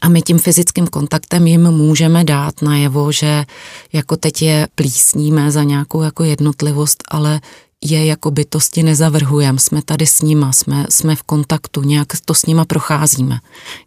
a 0.00 0.08
my 0.08 0.22
tím 0.22 0.38
fyzickým 0.38 0.86
kontaktem 0.86 1.46
jim 1.46 1.70
můžeme 1.70 2.24
dát 2.24 2.62
najevo, 2.62 3.12
že 3.12 3.44
jako 3.92 4.16
teď 4.16 4.42
je 4.42 4.68
plísníme 4.74 5.50
za 5.50 5.62
nějakou 5.62 6.02
jako 6.02 6.24
jednotlivost, 6.24 7.04
ale 7.08 7.40
je 7.82 8.06
jako 8.06 8.30
bytosti 8.30 8.82
nezavrhujeme, 8.82 9.58
jsme 9.58 9.82
tady 9.82 10.06
s 10.06 10.22
nima, 10.22 10.52
jsme, 10.52 10.86
jsme 10.90 11.16
v 11.16 11.22
kontaktu, 11.22 11.82
nějak 11.82 12.08
to 12.24 12.34
s 12.34 12.46
nima 12.46 12.64
procházíme. 12.64 13.40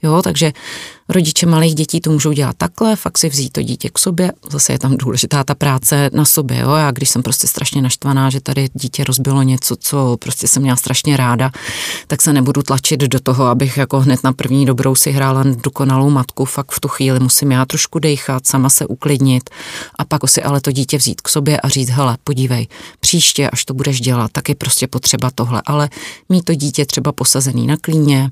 Jo, 0.03 0.21
takže 0.21 0.53
Rodiče 1.09 1.45
malých 1.45 1.75
dětí 1.75 2.01
to 2.01 2.11
můžou 2.11 2.31
dělat 2.31 2.55
takhle, 2.57 2.95
fakt 2.95 3.17
si 3.17 3.29
vzít 3.29 3.49
to 3.49 3.61
dítě 3.61 3.89
k 3.89 3.99
sobě, 3.99 4.31
zase 4.51 4.73
je 4.73 4.79
tam 4.79 4.97
důležitá 4.97 5.43
ta 5.43 5.55
práce 5.55 6.09
na 6.13 6.25
sobě, 6.25 6.59
jo, 6.59 6.75
já 6.75 6.91
když 6.91 7.09
jsem 7.09 7.23
prostě 7.23 7.47
strašně 7.47 7.81
naštvaná, 7.81 8.29
že 8.29 8.41
tady 8.41 8.69
dítě 8.73 9.03
rozbilo 9.03 9.43
něco, 9.43 9.75
co 9.75 10.17
prostě 10.19 10.47
jsem 10.47 10.61
měla 10.61 10.75
strašně 10.75 11.17
ráda, 11.17 11.51
tak 12.07 12.21
se 12.21 12.33
nebudu 12.33 12.61
tlačit 12.61 12.99
do 12.99 13.19
toho, 13.19 13.45
abych 13.45 13.77
jako 13.77 13.99
hned 13.99 14.23
na 14.23 14.33
první 14.33 14.65
dobrou 14.65 14.95
si 14.95 15.11
hrála 15.11 15.43
dokonalou 15.43 16.09
matku, 16.09 16.45
fakt 16.45 16.71
v 16.71 16.79
tu 16.79 16.87
chvíli 16.87 17.19
musím 17.19 17.51
já 17.51 17.65
trošku 17.65 17.99
dejchat, 17.99 18.47
sama 18.47 18.69
se 18.69 18.85
uklidnit 18.85 19.49
a 19.99 20.05
pak 20.05 20.21
si 20.25 20.43
ale 20.43 20.61
to 20.61 20.71
dítě 20.71 20.97
vzít 20.97 21.21
k 21.21 21.29
sobě 21.29 21.61
a 21.61 21.69
říct, 21.69 21.89
hele, 21.89 22.17
podívej, 22.23 22.67
příště, 22.99 23.49
až 23.49 23.65
to 23.65 23.73
budeš 23.73 24.01
dělat, 24.01 24.31
tak 24.31 24.49
je 24.49 24.55
prostě 24.55 24.87
potřeba 24.87 25.31
tohle, 25.35 25.61
ale 25.65 25.89
mít 26.29 26.45
to 26.45 26.53
dítě 26.53 26.85
třeba 26.85 27.11
posazený 27.11 27.67
na 27.67 27.77
klíně, 27.77 28.29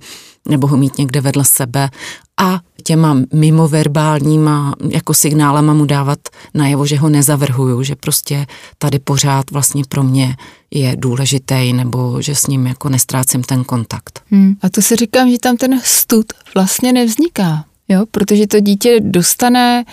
nebo 0.50 0.68
ho 0.68 0.78
mít 0.78 0.98
někde 0.98 1.22
vedle 1.22 1.46
sebe 1.46 1.90
a 2.38 2.60
těma 2.84 3.18
mimoverbálníma 3.34 4.74
jako 4.90 5.14
signálama 5.14 5.74
mu 5.74 5.86
dávat 5.86 6.20
najevo, 6.54 6.86
že 6.86 6.98
ho 6.98 7.10
nezavrhuju, 7.10 7.84
že 7.84 7.96
prostě 7.96 8.46
tady 8.78 9.00
pořád 9.00 9.52
vlastně 9.52 9.84
pro 9.90 10.04
mě 10.04 10.36
je 10.72 10.96
důležitý 11.00 11.74
nebo 11.74 12.22
že 12.22 12.36
s 12.36 12.48
ním 12.48 12.68
jako 12.68 12.90
nestrácím 12.90 13.44
ten 13.44 13.64
kontakt. 13.64 14.22
Hmm. 14.32 14.56
A 14.62 14.70
to 14.70 14.82
si 14.82 14.96
říkám, 14.96 15.32
že 15.32 15.40
tam 15.40 15.58
ten 15.58 15.82
stud 15.84 16.26
vlastně 16.56 16.94
nevzniká, 16.94 17.66
jo, 17.90 18.06
protože 18.12 18.48
to 18.48 18.60
dítě 18.60 19.00
dostane, 19.00 19.86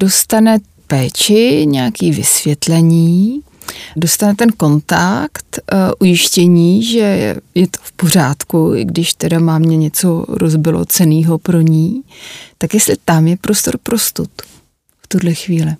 dostane 0.00 0.58
péči, 0.86 1.66
nějaký 1.66 2.10
vysvětlení, 2.10 3.40
dostane 3.96 4.34
ten 4.34 4.50
kontakt, 4.56 5.58
uh, 5.72 5.78
ujištění, 5.98 6.84
že 6.84 7.36
je 7.54 7.66
to 7.66 7.78
v 7.82 7.92
pořádku, 7.92 8.72
i 8.74 8.84
když 8.84 9.14
teda 9.14 9.38
má 9.38 9.58
mě 9.58 9.76
něco 9.76 10.24
rozbilo 10.28 10.84
cenýho 10.84 11.38
pro 11.38 11.60
ní, 11.60 12.02
tak 12.58 12.74
jestli 12.74 12.96
tam 13.04 13.26
je 13.26 13.36
prostor 13.36 13.78
pro 13.82 13.98
stud 13.98 14.30
v 15.02 15.08
tuhle 15.08 15.34
chvíli. 15.34 15.76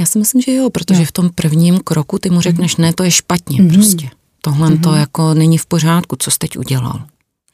Já 0.00 0.06
si 0.06 0.18
myslím, 0.18 0.42
že 0.42 0.54
jo, 0.54 0.70
protože 0.70 1.00
jo. 1.00 1.06
v 1.06 1.12
tom 1.12 1.30
prvním 1.30 1.80
kroku 1.80 2.18
ty 2.18 2.30
mu 2.30 2.40
řekneš, 2.40 2.76
mm. 2.76 2.82
ne, 2.82 2.92
to 2.92 3.02
je 3.02 3.10
špatně 3.10 3.62
mm. 3.62 3.70
prostě. 3.70 4.10
Tohle 4.40 4.70
mm. 4.70 4.78
to 4.78 4.88
mhm. 4.88 4.98
jako 4.98 5.34
není 5.34 5.58
v 5.58 5.66
pořádku, 5.66 6.16
co 6.16 6.30
jsi 6.30 6.38
teď 6.38 6.58
udělal. 6.58 7.02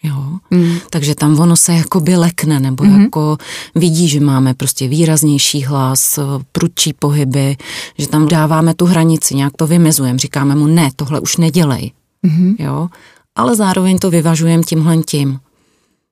Jo? 0.03 0.39
Mm. 0.51 0.75
Takže 0.91 1.15
tam 1.15 1.41
ono 1.41 1.57
se 1.57 1.75
jakoby 1.75 2.17
lekne, 2.17 2.61
nebo 2.61 2.85
mm. 2.85 3.01
jako 3.01 3.39
vidí, 3.75 4.09
že 4.09 4.21
máme 4.21 4.55
prostě 4.55 4.89
výraznější 4.89 5.65
hlas, 5.65 6.19
prudčí 6.53 6.93
pohyby, 6.93 7.57
že 7.99 8.09
tam 8.09 8.29
dáváme 8.29 8.75
tu 8.75 8.87
hranici, 8.87 9.35
nějak 9.35 9.53
to 9.57 9.67
vymezujeme, 9.67 10.19
říkáme 10.19 10.55
mu 10.55 10.67
ne, 10.67 10.91
tohle 10.97 11.21
už 11.21 11.37
nedělej. 11.37 11.93
Mm. 12.23 12.57
Jo? 12.59 12.89
Ale 13.35 13.57
zároveň 13.57 13.99
to 13.99 14.11
vyvažujeme 14.11 14.63
tímhle 14.63 14.97
tím. 14.97 15.41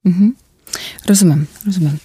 Mm. 0.05 0.33
Rozumím, 1.09 1.47
rozumím. 1.67 1.99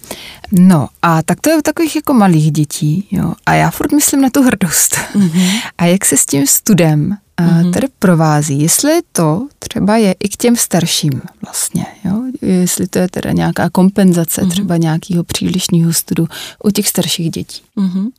No 0.52 0.88
a 1.02 1.22
tak 1.22 1.40
to 1.40 1.50
je 1.50 1.58
u 1.58 1.62
takových 1.62 1.96
jako 1.96 2.14
malých 2.14 2.52
dětí, 2.52 3.08
jo. 3.10 3.34
A 3.46 3.54
já 3.54 3.70
furt 3.70 3.92
myslím 3.92 4.20
na 4.20 4.30
tu 4.30 4.42
hrdost. 4.42 4.96
Mm-hmm. 5.14 5.60
A 5.78 5.84
jak 5.84 6.04
se 6.04 6.16
s 6.16 6.26
tím 6.26 6.46
studem 6.46 7.16
mm-hmm. 7.40 7.72
tedy 7.72 7.86
provází. 7.98 8.60
Jestli 8.60 9.00
to 9.12 9.48
třeba 9.58 9.96
je 9.96 10.14
i 10.20 10.28
k 10.28 10.36
těm 10.36 10.56
starším 10.56 11.22
vlastně, 11.42 11.86
jo? 12.04 12.22
jestli 12.42 12.86
to 12.86 12.98
je 12.98 13.08
teda 13.08 13.32
nějaká 13.32 13.70
kompenzace 13.70 14.42
mm-hmm. 14.42 14.50
třeba 14.50 14.76
nějakého 14.76 15.24
přílišného 15.24 15.92
studu 15.92 16.26
u 16.64 16.70
těch 16.70 16.88
starších 16.88 17.30
dětí. 17.30 17.62
Mm-hmm. 17.76 18.10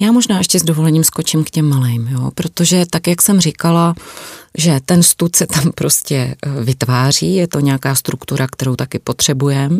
Já 0.00 0.12
možná 0.12 0.38
ještě 0.38 0.58
s 0.58 0.62
dovolením 0.62 1.04
skočím 1.04 1.44
k 1.44 1.50
těm 1.50 1.68
malým, 1.68 2.08
jo? 2.08 2.30
protože 2.34 2.86
tak, 2.90 3.06
jak 3.06 3.22
jsem 3.22 3.40
říkala, 3.40 3.94
že 4.58 4.80
ten 4.84 5.02
stud 5.02 5.36
se 5.36 5.46
tam 5.46 5.72
prostě 5.74 6.34
eh, 6.46 6.64
vytváří, 6.64 7.34
je 7.34 7.48
to 7.48 7.60
nějaká 7.60 7.94
struktura, 7.94 8.46
kterou 8.46 8.76
taky 8.76 8.98
potřebujeme 8.98 9.78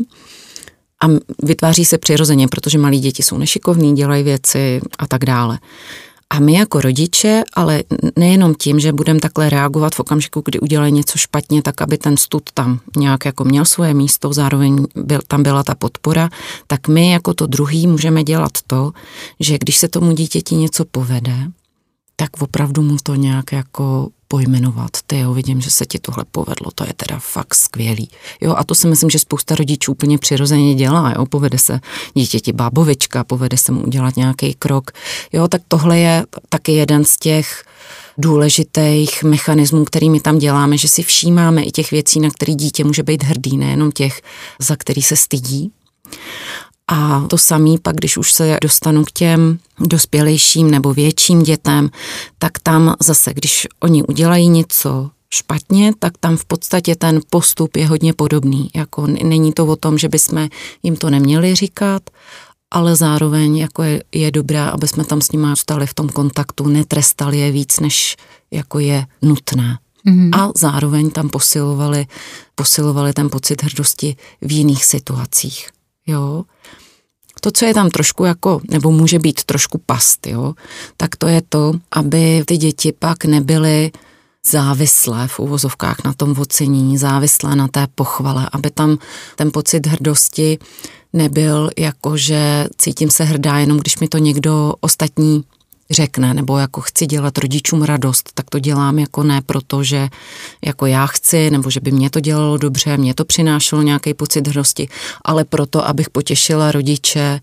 a 1.04 1.06
vytváří 1.42 1.84
se 1.84 1.98
přirozeně, 1.98 2.48
protože 2.48 2.78
malí 2.78 3.00
děti 3.00 3.22
jsou 3.22 3.38
nešikovní, 3.38 3.94
dělají 3.94 4.22
věci 4.22 4.80
a 4.98 5.06
tak 5.06 5.24
dále. 5.24 5.58
A 6.30 6.40
my 6.40 6.54
jako 6.54 6.80
rodiče, 6.80 7.42
ale 7.54 7.82
nejenom 8.16 8.54
tím, 8.54 8.80
že 8.80 8.92
budeme 8.92 9.20
takhle 9.20 9.50
reagovat 9.50 9.94
v 9.94 10.00
okamžiku, 10.00 10.42
kdy 10.44 10.60
udělají 10.60 10.92
něco 10.92 11.18
špatně, 11.18 11.62
tak 11.62 11.82
aby 11.82 11.98
ten 11.98 12.16
stud 12.16 12.42
tam 12.54 12.80
nějak 12.96 13.24
jako 13.24 13.44
měl 13.44 13.64
svoje 13.64 13.94
místo, 13.94 14.32
zároveň 14.32 14.86
byl, 14.94 15.20
tam 15.26 15.42
byla 15.42 15.62
ta 15.62 15.74
podpora, 15.74 16.30
tak 16.66 16.88
my 16.88 17.10
jako 17.10 17.34
to 17.34 17.46
druhý 17.46 17.86
můžeme 17.86 18.24
dělat 18.24 18.52
to, 18.66 18.92
že 19.40 19.58
když 19.58 19.76
se 19.76 19.88
tomu 19.88 20.12
dítěti 20.12 20.54
něco 20.54 20.84
povede, 20.84 21.36
tak 22.16 22.30
opravdu 22.42 22.82
mu 22.82 22.96
to 23.02 23.14
nějak 23.14 23.52
jako 23.52 24.08
pojmenovat. 24.34 24.90
Ty 25.06 25.18
jo, 25.18 25.34
vidím, 25.34 25.60
že 25.60 25.70
se 25.70 25.86
ti 25.86 25.98
tohle 25.98 26.24
povedlo, 26.30 26.70
to 26.74 26.84
je 26.84 26.92
teda 26.96 27.18
fakt 27.18 27.54
skvělý. 27.54 28.08
Jo, 28.40 28.54
a 28.56 28.64
to 28.64 28.74
si 28.74 28.86
myslím, 28.86 29.10
že 29.10 29.18
spousta 29.18 29.54
rodičů 29.54 29.92
úplně 29.92 30.18
přirozeně 30.18 30.74
dělá, 30.74 31.12
jo, 31.16 31.26
povede 31.26 31.58
se 31.58 31.80
dítěti 32.14 32.52
bábovička, 32.52 33.24
povede 33.24 33.56
se 33.56 33.72
mu 33.72 33.82
udělat 33.82 34.16
nějaký 34.16 34.54
krok. 34.54 34.90
Jo, 35.32 35.48
tak 35.48 35.62
tohle 35.68 35.98
je 35.98 36.26
taky 36.48 36.72
jeden 36.72 37.04
z 37.04 37.16
těch 37.16 37.64
důležitých 38.18 39.22
mechanismů, 39.22 39.84
kterými 39.84 40.20
tam 40.20 40.38
děláme, 40.38 40.78
že 40.78 40.88
si 40.88 41.02
všímáme 41.02 41.62
i 41.62 41.70
těch 41.70 41.90
věcí, 41.90 42.20
na 42.20 42.30
které 42.30 42.54
dítě 42.54 42.84
může 42.84 43.02
být 43.02 43.22
hrdý, 43.22 43.56
nejenom 43.56 43.92
těch, 43.92 44.22
za 44.58 44.76
který 44.76 45.02
se 45.02 45.16
stydí. 45.16 45.72
A 46.88 47.26
to 47.28 47.38
samý 47.38 47.78
pak, 47.78 47.96
když 47.96 48.16
už 48.16 48.32
se 48.32 48.58
dostanu 48.62 49.04
k 49.04 49.12
těm 49.12 49.58
dospělejším 49.80 50.70
nebo 50.70 50.94
větším 50.94 51.42
dětem, 51.42 51.90
tak 52.38 52.58
tam 52.58 52.94
zase, 53.00 53.34
když 53.34 53.66
oni 53.80 54.02
udělají 54.02 54.48
něco 54.48 55.10
špatně, 55.34 55.92
tak 55.98 56.12
tam 56.20 56.36
v 56.36 56.44
podstatě 56.44 56.96
ten 56.96 57.20
postup 57.30 57.76
je 57.76 57.86
hodně 57.86 58.12
podobný. 58.12 58.70
Jako 58.74 59.06
není 59.06 59.52
to 59.52 59.66
o 59.66 59.76
tom, 59.76 59.98
že 59.98 60.08
bychom 60.08 60.48
jim 60.82 60.96
to 60.96 61.10
neměli 61.10 61.54
říkat, 61.54 62.02
ale 62.70 62.96
zároveň 62.96 63.56
jako 63.56 63.82
je, 63.82 64.02
je 64.12 64.30
dobré, 64.30 64.60
aby 64.60 64.88
jsme 64.88 65.04
tam 65.04 65.20
s 65.20 65.32
nimi 65.32 65.46
stali 65.54 65.86
v 65.86 65.94
tom 65.94 66.08
kontaktu, 66.08 66.68
netrestali 66.68 67.38
je 67.38 67.50
víc, 67.50 67.80
než 67.80 68.16
jako 68.50 68.78
je 68.78 69.06
nutné. 69.22 69.78
Mm-hmm. 70.06 70.30
A 70.40 70.52
zároveň 70.56 71.10
tam 71.10 71.28
posilovali, 71.28 72.06
posilovali 72.54 73.12
ten 73.12 73.30
pocit 73.30 73.62
hrdosti 73.62 74.16
v 74.42 74.52
jiných 74.52 74.84
situacích. 74.84 75.73
Jo. 76.06 76.44
To, 77.40 77.50
co 77.50 77.64
je 77.64 77.74
tam 77.74 77.90
trošku 77.90 78.24
jako, 78.24 78.60
nebo 78.70 78.90
může 78.90 79.18
být 79.18 79.44
trošku 79.44 79.78
past, 79.86 80.26
jo, 80.26 80.54
tak 80.96 81.16
to 81.16 81.28
je 81.28 81.42
to, 81.48 81.72
aby 81.90 82.44
ty 82.46 82.56
děti 82.56 82.92
pak 82.92 83.24
nebyly 83.24 83.92
závislé 84.46 85.28
v 85.28 85.38
uvozovkách 85.40 86.04
na 86.04 86.12
tom 86.12 86.34
ocenění, 86.38 86.98
závislé 86.98 87.56
na 87.56 87.68
té 87.68 87.86
pochvale, 87.94 88.48
aby 88.52 88.70
tam 88.70 88.98
ten 89.36 89.50
pocit 89.52 89.86
hrdosti 89.86 90.58
nebyl 91.12 91.70
jako, 91.78 92.16
že 92.16 92.66
cítím 92.78 93.10
se 93.10 93.24
hrdá 93.24 93.58
jenom, 93.58 93.78
když 93.78 93.98
mi 93.98 94.08
to 94.08 94.18
někdo 94.18 94.74
ostatní 94.80 95.44
řekne, 95.90 96.34
nebo 96.34 96.58
jako 96.58 96.80
chci 96.80 97.06
dělat 97.06 97.38
rodičům 97.38 97.82
radost, 97.82 98.30
tak 98.34 98.50
to 98.50 98.58
dělám 98.58 98.98
jako 98.98 99.22
ne 99.22 99.42
proto, 99.46 99.82
že 99.82 100.08
jako 100.64 100.86
já 100.86 101.06
chci, 101.06 101.50
nebo 101.50 101.70
že 101.70 101.80
by 101.80 101.90
mě 101.90 102.10
to 102.10 102.20
dělalo 102.20 102.58
dobře, 102.58 102.96
mě 102.96 103.14
to 103.14 103.24
přinášelo 103.24 103.82
nějaký 103.82 104.14
pocit 104.14 104.46
hrdosti, 104.48 104.88
ale 105.24 105.44
proto, 105.44 105.88
abych 105.88 106.10
potěšila 106.10 106.72
rodiče 106.72 107.40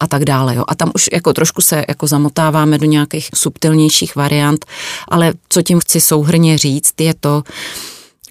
a 0.00 0.06
tak 0.06 0.24
dále. 0.24 0.54
Jo. 0.54 0.64
A 0.68 0.74
tam 0.74 0.92
už 0.94 1.08
jako 1.12 1.32
trošku 1.32 1.62
se 1.62 1.84
jako 1.88 2.06
zamotáváme 2.06 2.78
do 2.78 2.86
nějakých 2.86 3.28
subtilnějších 3.34 4.16
variant, 4.16 4.66
ale 5.08 5.32
co 5.48 5.62
tím 5.62 5.80
chci 5.80 6.00
souhrně 6.00 6.58
říct, 6.58 7.00
je 7.00 7.14
to, 7.14 7.42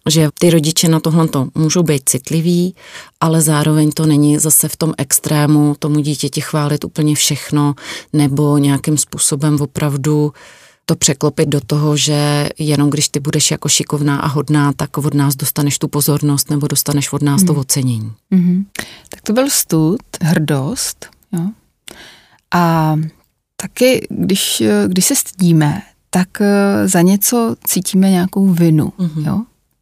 že 0.09 0.29
ty 0.39 0.49
rodiče 0.49 0.87
na 0.87 0.99
tohle 0.99 1.27
to 1.27 1.47
můžou 1.55 1.83
být 1.83 2.09
citliví, 2.09 2.75
ale 3.19 3.41
zároveň 3.41 3.91
to 3.91 4.05
není 4.05 4.37
zase 4.37 4.67
v 4.67 4.77
tom 4.77 4.93
extrému 4.97 5.75
tomu 5.79 5.99
dítěti 5.99 6.41
chválit 6.41 6.83
úplně 6.83 7.15
všechno 7.15 7.75
nebo 8.13 8.57
nějakým 8.57 8.97
způsobem 8.97 9.61
opravdu 9.61 10.33
to 10.85 10.95
překlopit 10.95 11.49
do 11.49 11.61
toho, 11.61 11.97
že 11.97 12.49
jenom 12.59 12.89
když 12.89 13.09
ty 13.09 13.19
budeš 13.19 13.51
jako 13.51 13.69
šikovná 13.69 14.17
a 14.17 14.27
hodná, 14.27 14.73
tak 14.73 14.97
od 14.97 15.13
nás 15.13 15.35
dostaneš 15.35 15.79
tu 15.79 15.87
pozornost 15.87 16.49
nebo 16.49 16.67
dostaneš 16.67 17.13
od 17.13 17.21
nás 17.21 17.41
mm. 17.41 17.47
to 17.47 17.53
hmm. 17.53 17.59
ocenění. 17.59 18.13
Mm-hmm. 18.31 18.65
Tak 19.09 19.21
to 19.21 19.33
byl 19.33 19.49
stud, 19.49 20.01
hrdost. 20.21 21.09
Jo? 21.31 21.45
A 22.53 22.95
taky, 23.55 24.07
když, 24.09 24.63
když 24.87 25.05
se 25.05 25.15
stydíme, 25.15 25.81
tak 26.09 26.41
eh, 26.41 26.87
za 26.87 27.01
něco 27.01 27.55
cítíme 27.63 28.09
nějakou 28.09 28.47
vinu. 28.47 28.93
Mm-hmm. 28.99 29.27
Jo? 29.27 29.41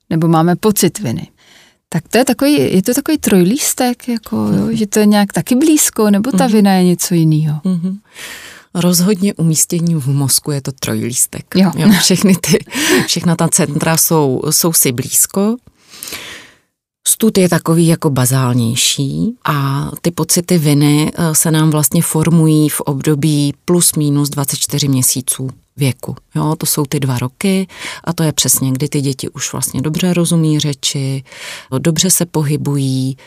Nebo 0.10 0.28
máme 0.28 0.56
pocit 0.56 1.00
viny. 1.00 1.28
Tak 1.90 2.08
to 2.08 2.18
je 2.18 2.26
takový, 2.26 2.54
je 2.54 2.82
to 2.82 2.94
takový 2.94 3.18
trojlístek, 3.18 4.08
jako, 4.08 4.36
jo, 4.36 4.68
že 4.72 4.88
to 4.88 5.00
je 5.00 5.06
nějak 5.06 5.34
taky 5.34 5.56
blízko, 5.56 6.10
nebo 6.10 6.32
ta 6.32 6.38
mm-hmm. 6.38 6.52
vina 6.52 6.74
je 6.74 6.84
něco 6.84 7.14
jiného. 7.16 7.62
Mm-hmm. 7.66 7.98
Rozhodně 8.74 9.34
umístění 9.34 9.96
v 9.96 10.08
mozku 10.08 10.52
je 10.52 10.62
to 10.62 10.72
trojlístek. 10.72 11.46
Jo. 11.56 11.72
Jo, 11.76 11.90
všechny 12.00 12.36
ty, 12.36 12.66
všechna 13.06 13.36
ta 13.36 13.48
centra 13.48 13.98
jsou, 13.98 14.42
jsou 14.50 14.74
si 14.74 14.92
blízko. 14.92 15.56
Stud 17.08 17.38
je 17.38 17.50
takový 17.50 17.88
jako 17.88 18.10
bazálnější 18.10 19.36
a 19.46 19.90
ty 20.02 20.12
pocity 20.12 20.58
viny 20.58 21.12
eh, 21.16 21.36
se 21.36 21.52
nám 21.52 21.70
vlastně 21.70 22.02
formují 22.02 22.70
v 22.70 22.82
období 22.82 23.54
plus 23.66 23.96
minus 23.96 24.30
24 24.30 24.88
měsíců 24.88 25.50
věku. 25.80 26.16
Jo, 26.36 26.56
to 26.58 26.66
jsou 26.66 26.86
ty 26.86 27.00
dva 27.00 27.18
roky 27.18 27.68
a 28.04 28.14
to 28.14 28.24
je 28.24 28.32
přesně, 28.32 28.72
kdy 28.72 28.90
ty 28.90 29.02
děti 29.02 29.30
už 29.30 29.52
vlastně 29.52 29.82
dobře 29.82 30.14
rozumí 30.14 30.60
řeči, 30.60 31.24
dobře 31.80 32.12
se 32.12 32.26
pohybují, 32.26 33.18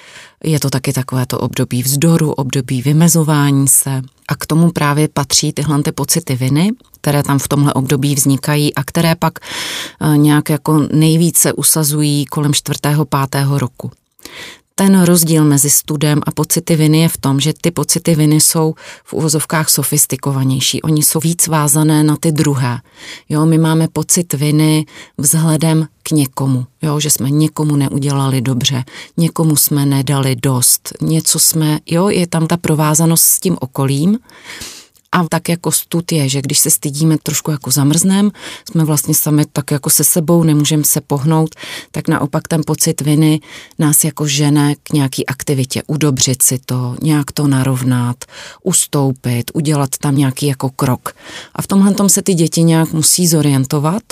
je 0.44 0.60
to 0.60 0.70
taky 0.70 0.92
takové 0.92 1.26
to 1.26 1.38
období 1.38 1.82
vzdoru, 1.82 2.32
období 2.32 2.82
vymezování 2.82 3.68
se 3.68 4.02
a 4.28 4.34
k 4.34 4.46
tomu 4.46 4.70
právě 4.70 5.08
patří 5.08 5.52
tyhle 5.52 5.82
ty 5.82 5.92
pocity 5.92 6.36
viny, 6.36 6.70
které 7.00 7.22
tam 7.22 7.38
v 7.38 7.48
tomhle 7.48 7.72
období 7.72 8.14
vznikají 8.14 8.74
a 8.74 8.84
které 8.84 9.14
pak 9.14 9.38
eh, 9.38 10.16
nějak 10.16 10.50
jako 10.50 10.86
nejvíce 10.92 11.52
usazují 11.52 12.26
kolem 12.26 12.54
čtvrtého, 12.54 13.04
pátého 13.04 13.58
roku. 13.58 13.90
Ten 14.74 15.02
rozdíl 15.02 15.44
mezi 15.44 15.70
studem 15.70 16.20
a 16.26 16.30
pocity 16.30 16.76
viny 16.76 17.00
je 17.00 17.08
v 17.08 17.18
tom, 17.18 17.40
že 17.40 17.52
ty 17.60 17.70
pocity 17.70 18.14
viny 18.14 18.40
jsou 18.40 18.74
v 19.04 19.12
uvozovkách 19.12 19.68
sofistikovanější. 19.68 20.82
Oni 20.82 21.02
jsou 21.02 21.20
víc 21.20 21.46
vázané 21.46 22.04
na 22.04 22.16
ty 22.16 22.32
druhé. 22.32 22.78
Jo, 23.28 23.46
my 23.46 23.58
máme 23.58 23.88
pocit 23.88 24.32
viny 24.32 24.86
vzhledem 25.18 25.86
k 26.02 26.10
někomu, 26.10 26.66
jo, 26.82 27.00
že 27.00 27.10
jsme 27.10 27.30
někomu 27.30 27.76
neudělali 27.76 28.40
dobře, 28.40 28.84
někomu 29.16 29.56
jsme 29.56 29.86
nedali 29.86 30.36
dost, 30.36 30.92
něco 31.00 31.38
jsme, 31.38 31.78
jo, 31.86 32.08
je 32.08 32.26
tam 32.26 32.46
ta 32.46 32.56
provázanost 32.56 33.24
s 33.24 33.40
tím 33.40 33.56
okolím 33.60 34.18
a 35.12 35.28
tak 35.28 35.48
jako 35.48 35.72
stud 35.72 36.12
je, 36.12 36.28
že 36.28 36.42
když 36.42 36.58
se 36.58 36.70
stydíme, 36.70 37.16
trošku 37.22 37.50
jako 37.50 37.70
zamrznem, 37.70 38.30
jsme 38.70 38.84
vlastně 38.84 39.14
sami 39.14 39.44
tak 39.52 39.70
jako 39.70 39.90
se 39.90 40.04
sebou, 40.04 40.42
nemůžeme 40.42 40.84
se 40.84 41.00
pohnout, 41.00 41.54
tak 41.90 42.08
naopak 42.08 42.48
ten 42.48 42.62
pocit 42.66 43.00
viny 43.00 43.40
nás 43.78 44.04
jako 44.04 44.26
žene 44.26 44.74
k 44.82 44.92
nějaký 44.92 45.26
aktivitě, 45.26 45.82
udobřit 45.86 46.42
si 46.42 46.58
to, 46.58 46.96
nějak 47.02 47.32
to 47.32 47.46
narovnat, 47.46 48.24
ustoupit, 48.62 49.50
udělat 49.54 49.90
tam 50.00 50.16
nějaký 50.16 50.46
jako 50.46 50.70
krok. 50.70 51.14
A 51.54 51.62
v 51.62 51.66
tomhle 51.66 51.94
tom 51.94 52.08
se 52.08 52.22
ty 52.22 52.34
děti 52.34 52.62
nějak 52.62 52.92
musí 52.92 53.26
zorientovat, 53.26 54.02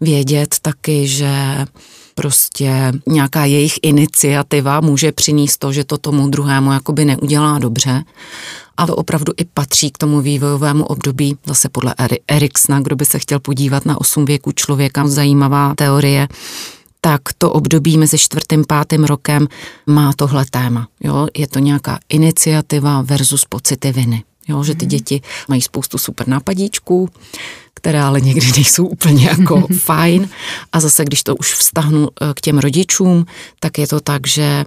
vědět 0.00 0.54
taky, 0.62 1.08
že 1.08 1.64
prostě 2.18 2.92
nějaká 3.06 3.44
jejich 3.44 3.74
iniciativa 3.82 4.80
může 4.80 5.12
přinést 5.12 5.58
to, 5.58 5.72
že 5.72 5.84
to 5.84 5.98
tomu 5.98 6.28
druhému 6.28 6.72
jakoby 6.72 7.04
neudělá 7.04 7.58
dobře. 7.58 8.04
A 8.76 8.86
to 8.86 8.96
opravdu 8.96 9.32
i 9.36 9.44
patří 9.44 9.90
k 9.90 9.98
tomu 9.98 10.20
vývojovému 10.20 10.84
období, 10.84 11.36
zase 11.46 11.68
podle 11.68 11.94
Eriksna, 12.28 12.80
kdo 12.80 12.96
by 12.96 13.04
se 13.04 13.18
chtěl 13.18 13.38
podívat 13.40 13.86
na 13.86 14.00
osm 14.00 14.24
věků 14.24 14.52
člověka, 14.52 15.08
zajímavá 15.08 15.74
teorie, 15.74 16.28
tak 17.00 17.20
to 17.38 17.52
období 17.52 17.98
mezi 17.98 18.18
čtvrtým 18.18 18.64
pátým 18.64 19.04
rokem 19.04 19.48
má 19.86 20.12
tohle 20.16 20.44
téma. 20.50 20.88
Jo? 21.00 21.26
Je 21.36 21.46
to 21.46 21.58
nějaká 21.58 21.98
iniciativa 22.08 23.02
versus 23.02 23.44
pocity 23.44 23.92
viny. 23.92 24.24
Jo, 24.48 24.64
že 24.64 24.74
ty 24.74 24.84
mhm. 24.84 24.90
děti 24.90 25.20
mají 25.48 25.62
spoustu 25.62 25.98
super 25.98 26.28
nápadíčků, 26.28 27.08
které 27.78 28.02
ale 28.02 28.20
někdy 28.20 28.46
nejsou 28.56 28.86
úplně 28.86 29.26
jako 29.26 29.66
fajn. 29.78 30.28
A 30.72 30.80
zase, 30.80 31.04
když 31.04 31.22
to 31.22 31.36
už 31.36 31.54
vztahnu 31.54 32.08
eh, 32.08 32.34
k 32.34 32.40
těm 32.40 32.58
rodičům, 32.58 33.26
tak 33.60 33.78
je 33.78 33.86
to 33.86 34.00
tak, 34.00 34.26
že 34.26 34.64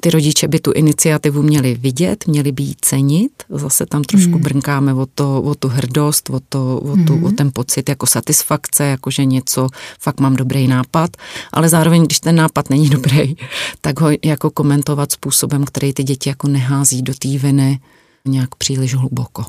ty 0.00 0.10
rodiče 0.10 0.48
by 0.48 0.60
tu 0.60 0.72
iniciativu 0.72 1.42
měli 1.42 1.74
vidět, 1.74 2.26
měli 2.26 2.52
by 2.52 2.62
ji 2.62 2.74
cenit. 2.80 3.32
Zase 3.48 3.86
tam 3.86 4.04
trošku 4.04 4.32
hmm. 4.32 4.42
brnkáme 4.42 4.94
o, 4.94 5.06
to, 5.14 5.42
o 5.42 5.54
tu 5.54 5.68
hrdost, 5.68 6.30
o, 6.30 6.40
to, 6.48 6.78
o, 6.78 6.96
tu, 7.06 7.14
hmm. 7.14 7.24
o 7.24 7.30
ten 7.30 7.50
pocit 7.52 7.88
jako 7.88 8.06
satisfakce, 8.06 8.84
jako 8.84 9.10
že 9.10 9.24
něco, 9.24 9.66
fakt 10.00 10.20
mám 10.20 10.36
dobrý 10.36 10.68
nápad, 10.68 11.16
ale 11.52 11.68
zároveň, 11.68 12.04
když 12.04 12.20
ten 12.20 12.36
nápad 12.36 12.70
není 12.70 12.88
dobrý, 12.88 13.36
tak 13.80 14.00
ho 14.00 14.08
jako 14.24 14.50
komentovat 14.50 15.12
způsobem, 15.12 15.64
který 15.64 15.92
ty 15.92 16.02
děti 16.04 16.28
jako 16.28 16.48
nehází 16.48 17.02
do 17.02 17.14
té 17.14 17.28
viny 17.28 17.80
nějak 18.24 18.54
příliš 18.54 18.94
hluboko. 18.94 19.44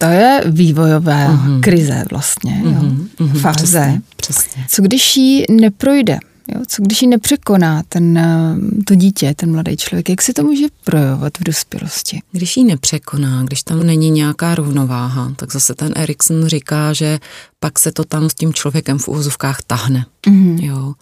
To 0.00 0.06
je 0.06 0.42
vývojové 0.46 1.28
uh-huh. 1.28 1.60
krize 1.60 2.04
vlastně, 2.10 2.62
uh-huh. 2.64 2.84
jo? 2.84 3.26
Uh-huh. 3.26 3.40
fáze. 3.40 3.80
Přesně, 3.80 4.02
přesně. 4.16 4.64
Co 4.68 4.82
když 4.82 5.16
jí 5.16 5.44
neprojde? 5.50 6.18
Jo? 6.54 6.60
Co 6.66 6.82
když 6.82 7.02
ji 7.02 7.08
nepřekoná 7.08 7.82
ten, 7.88 8.18
eh, 8.18 8.56
to 8.86 8.94
dítě, 8.94 9.34
ten 9.36 9.52
mladý 9.52 9.76
člověk? 9.76 10.08
Jak 10.08 10.22
se 10.22 10.32
to 10.32 10.42
může 10.42 10.66
projevovat 10.84 11.38
v 11.38 11.44
dospělosti? 11.44 12.20
Když 12.32 12.56
ji 12.56 12.64
nepřekoná, 12.64 13.42
když 13.42 13.62
tam 13.62 13.82
není 13.82 14.10
nějaká 14.10 14.54
rovnováha, 14.54 15.32
tak 15.36 15.52
zase 15.52 15.74
ten 15.74 15.92
Erikson 15.96 16.46
říká, 16.46 16.92
že 16.92 17.18
pak 17.60 17.78
se 17.78 17.92
to 17.92 18.04
tam 18.04 18.30
s 18.30 18.34
tím 18.34 18.54
člověkem 18.54 18.98
v 18.98 19.08
úvozovkách 19.08 19.62
tahne. 19.66 20.06
Mm-hmm. 20.26 20.64
Jo. 20.64 20.94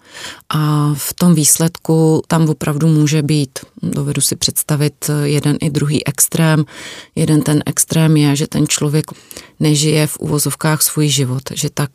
A 0.49 0.93
v 0.93 1.13
tom 1.13 1.35
výsledku 1.35 2.21
tam 2.27 2.49
opravdu 2.49 2.87
může 2.87 3.21
být, 3.21 3.59
dovedu 3.83 4.21
si 4.21 4.35
představit 4.35 5.09
jeden 5.23 5.57
i 5.61 5.69
druhý 5.69 6.07
extrém. 6.07 6.65
Jeden 7.15 7.41
ten 7.41 7.63
extrém 7.65 8.17
je, 8.17 8.35
že 8.35 8.47
ten 8.47 8.67
člověk 8.67 9.05
nežije 9.59 10.07
v 10.07 10.17
úvozovkách 10.19 10.81
svůj 10.81 11.07
život, 11.07 11.43
že 11.53 11.69
tak, 11.73 11.91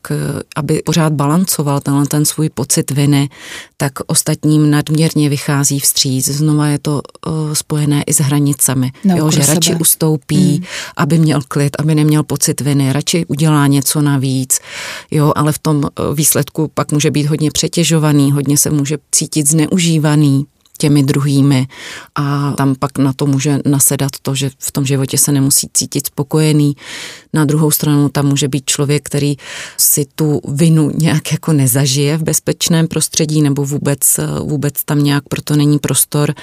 aby 0.56 0.82
pořád 0.84 1.12
balancoval 1.12 1.80
tenhle 1.80 2.06
ten 2.06 2.24
svůj 2.24 2.48
pocit 2.48 2.90
viny, 2.90 3.28
tak 3.76 3.92
ostatním 4.06 4.70
nadměrně 4.70 5.28
vychází 5.28 5.80
vstříc. 5.80 6.28
Znova 6.28 6.66
je 6.66 6.78
to 6.78 7.02
uh, 7.26 7.52
spojené 7.52 8.02
i 8.02 8.14
s 8.14 8.20
hranicemi. 8.20 8.92
No, 9.04 9.16
jo, 9.16 9.30
že 9.30 9.42
sebe. 9.42 9.54
radši 9.54 9.74
ustoupí, 9.74 10.58
mm. 10.58 10.64
aby 10.96 11.18
měl 11.18 11.40
klid, 11.48 11.76
aby 11.78 11.94
neměl 11.94 12.22
pocit 12.22 12.60
viny, 12.60 12.92
radši 12.92 13.26
udělá 13.26 13.66
něco 13.66 14.02
navíc, 14.02 14.58
jo, 15.10 15.32
ale 15.36 15.52
v 15.52 15.58
tom 15.58 15.84
eh, 15.84 16.14
výsledku 16.14 16.70
pak 16.74 16.92
může 16.92 17.10
být 17.10 17.26
hodně 17.26 17.50
přetěžovaný, 17.50 18.32
hodně 18.32 18.58
se 18.58 18.70
může 18.70 18.98
cítit 19.12 19.48
zneužívaný 19.48 20.46
těmi 20.78 21.02
druhými 21.02 21.66
a 22.14 22.52
tam 22.52 22.74
pak 22.74 22.98
na 22.98 23.12
to 23.12 23.26
může 23.26 23.58
nasedat 23.64 24.10
to, 24.22 24.34
že 24.34 24.50
v 24.58 24.72
tom 24.72 24.86
životě 24.86 25.18
se 25.18 25.32
nemusí 25.32 25.68
cítit 25.74 26.06
spokojený. 26.06 26.76
Na 27.32 27.44
druhou 27.44 27.70
stranu 27.70 28.08
tam 28.08 28.26
může 28.26 28.48
být 28.48 28.64
člověk, 28.66 29.02
který 29.02 29.36
si 29.76 30.06
tu 30.14 30.40
vinu 30.48 30.90
nějak 30.94 31.32
jako 31.32 31.52
nezažije 31.52 32.18
v 32.18 32.22
bezpečném 32.22 32.88
prostředí 32.88 33.42
nebo 33.42 33.64
vůbec, 33.64 34.20
vůbec 34.42 34.84
tam 34.84 35.04
nějak 35.04 35.24
proto 35.28 35.56
není 35.56 35.78
prostor. 35.78 36.34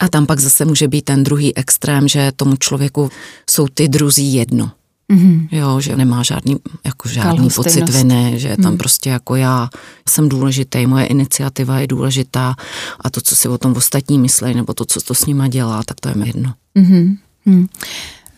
A 0.00 0.08
tam 0.08 0.26
pak 0.26 0.40
zase 0.40 0.64
může 0.64 0.88
být 0.88 1.04
ten 1.04 1.24
druhý 1.24 1.56
extrém, 1.56 2.08
že 2.08 2.32
tomu 2.36 2.56
člověku 2.56 3.10
jsou 3.50 3.68
ty 3.68 3.88
druzí 3.88 4.34
jedno. 4.34 4.70
Mm-hmm. 5.10 5.48
Jo, 5.50 5.80
že 5.80 5.96
nemá 5.96 6.22
žádný, 6.22 6.56
jako 6.84 7.08
žádný 7.08 7.48
pocit 7.50 7.88
viny, 7.88 8.34
že 8.36 8.48
je 8.48 8.56
tam 8.56 8.72
mm. 8.72 8.78
prostě 8.78 9.10
jako 9.10 9.36
já 9.36 9.68
jsem 10.08 10.28
důležitý, 10.28 10.86
moje 10.86 11.06
iniciativa 11.06 11.78
je 11.78 11.86
důležitá 11.86 12.54
a 13.00 13.10
to, 13.10 13.20
co 13.20 13.36
si 13.36 13.48
o 13.48 13.58
tom 13.58 13.72
ostatní 13.76 14.18
myslí, 14.18 14.54
nebo 14.54 14.74
to, 14.74 14.84
co 14.84 15.00
to 15.00 15.14
s 15.14 15.26
nima 15.26 15.48
dělá, 15.48 15.82
tak 15.82 16.00
to 16.00 16.08
je 16.08 16.14
mi 16.14 16.26
jedno. 16.26 16.54
Mm-hmm. 16.76 17.16
Mm 17.44 17.66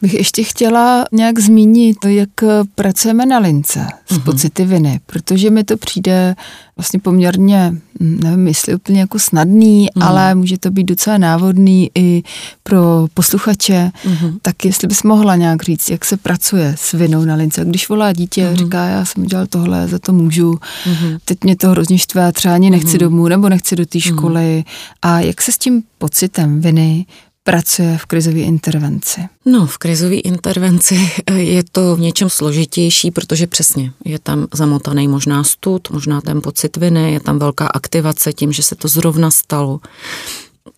bych 0.02 0.14
ještě 0.14 0.44
chtěla 0.44 1.04
nějak 1.12 1.38
zmínit, 1.38 1.96
jak 2.04 2.30
pracujeme 2.74 3.26
na 3.26 3.38
lince 3.38 3.86
s 4.06 4.12
mm-hmm. 4.12 4.22
pocity 4.22 4.64
viny, 4.64 5.00
protože 5.06 5.50
mi 5.50 5.64
to 5.64 5.76
přijde 5.76 6.34
vlastně 6.76 7.00
poměrně, 7.00 7.74
nevím, 8.00 8.46
jestli 8.46 8.74
úplně 8.74 9.00
jako 9.00 9.18
snadný, 9.18 9.88
mm-hmm. 9.88 10.06
ale 10.06 10.34
může 10.34 10.58
to 10.58 10.70
být 10.70 10.84
docela 10.84 11.18
návodný 11.18 11.90
i 11.94 12.22
pro 12.62 13.06
posluchače. 13.14 13.90
Mm-hmm. 14.04 14.38
Tak 14.42 14.64
jestli 14.64 14.88
bys 14.88 15.02
mohla 15.02 15.36
nějak 15.36 15.62
říct, 15.62 15.90
jak 15.90 16.04
se 16.04 16.16
pracuje 16.16 16.74
s 16.78 16.92
vinou 16.92 17.24
na 17.24 17.34
lince. 17.34 17.64
Když 17.64 17.88
volá 17.88 18.12
dítě, 18.12 18.44
mm-hmm. 18.44 18.56
říká, 18.56 18.84
já 18.84 19.04
jsem 19.04 19.22
udělal 19.22 19.46
tohle, 19.46 19.88
za 19.88 19.98
to 19.98 20.12
můžu, 20.12 20.52
mm-hmm. 20.52 21.18
teď 21.24 21.38
mě 21.44 21.56
to 21.56 21.68
hrozně 21.68 21.98
štve, 21.98 22.32
třeba 22.32 22.54
ani 22.54 22.70
nechci 22.70 22.96
mm-hmm. 22.96 23.00
domů 23.00 23.28
nebo 23.28 23.48
nechci 23.48 23.76
do 23.76 23.86
té 23.86 23.98
mhm. 23.98 24.16
školy. 24.16 24.64
A 25.02 25.20
jak 25.20 25.42
se 25.42 25.52
s 25.52 25.58
tím 25.58 25.82
pocitem 25.98 26.60
viny 26.60 27.06
pracuje 27.44 27.98
v 27.98 28.06
krizové 28.06 28.38
intervenci? 28.38 29.20
No, 29.46 29.66
v 29.66 29.78
krizové 29.78 30.14
intervenci 30.14 31.12
je 31.36 31.62
to 31.72 31.96
v 31.96 32.00
něčem 32.00 32.30
složitější, 32.30 33.10
protože 33.10 33.46
přesně 33.46 33.92
je 34.04 34.18
tam 34.18 34.46
zamotaný 34.54 35.08
možná 35.08 35.44
stud, 35.44 35.90
možná 35.90 36.20
ten 36.20 36.42
pocit 36.42 36.76
viny, 36.76 37.12
je 37.12 37.20
tam 37.20 37.38
velká 37.38 37.66
aktivace 37.66 38.32
tím, 38.32 38.52
že 38.52 38.62
se 38.62 38.74
to 38.74 38.88
zrovna 38.88 39.30
stalo. 39.30 39.80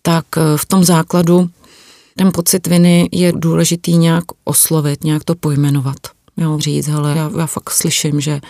Tak 0.01 0.25
eh, 0.37 0.41
v 0.57 0.65
tom 0.65 0.83
základu 0.83 1.49
ten 2.17 2.31
pocit 2.31 2.67
viny 2.67 3.09
je 3.11 3.33
důležitý 3.35 3.97
nějak 3.97 4.23
oslovit, 4.43 5.03
nějak 5.03 5.23
to 5.23 5.35
pojmenovat. 5.35 5.97
Jo, 6.37 6.59
říct, 6.59 6.87
hele, 6.87 7.17
já, 7.17 7.31
já 7.39 7.45
fakt 7.45 7.69
slyším, 7.69 8.21
že 8.21 8.41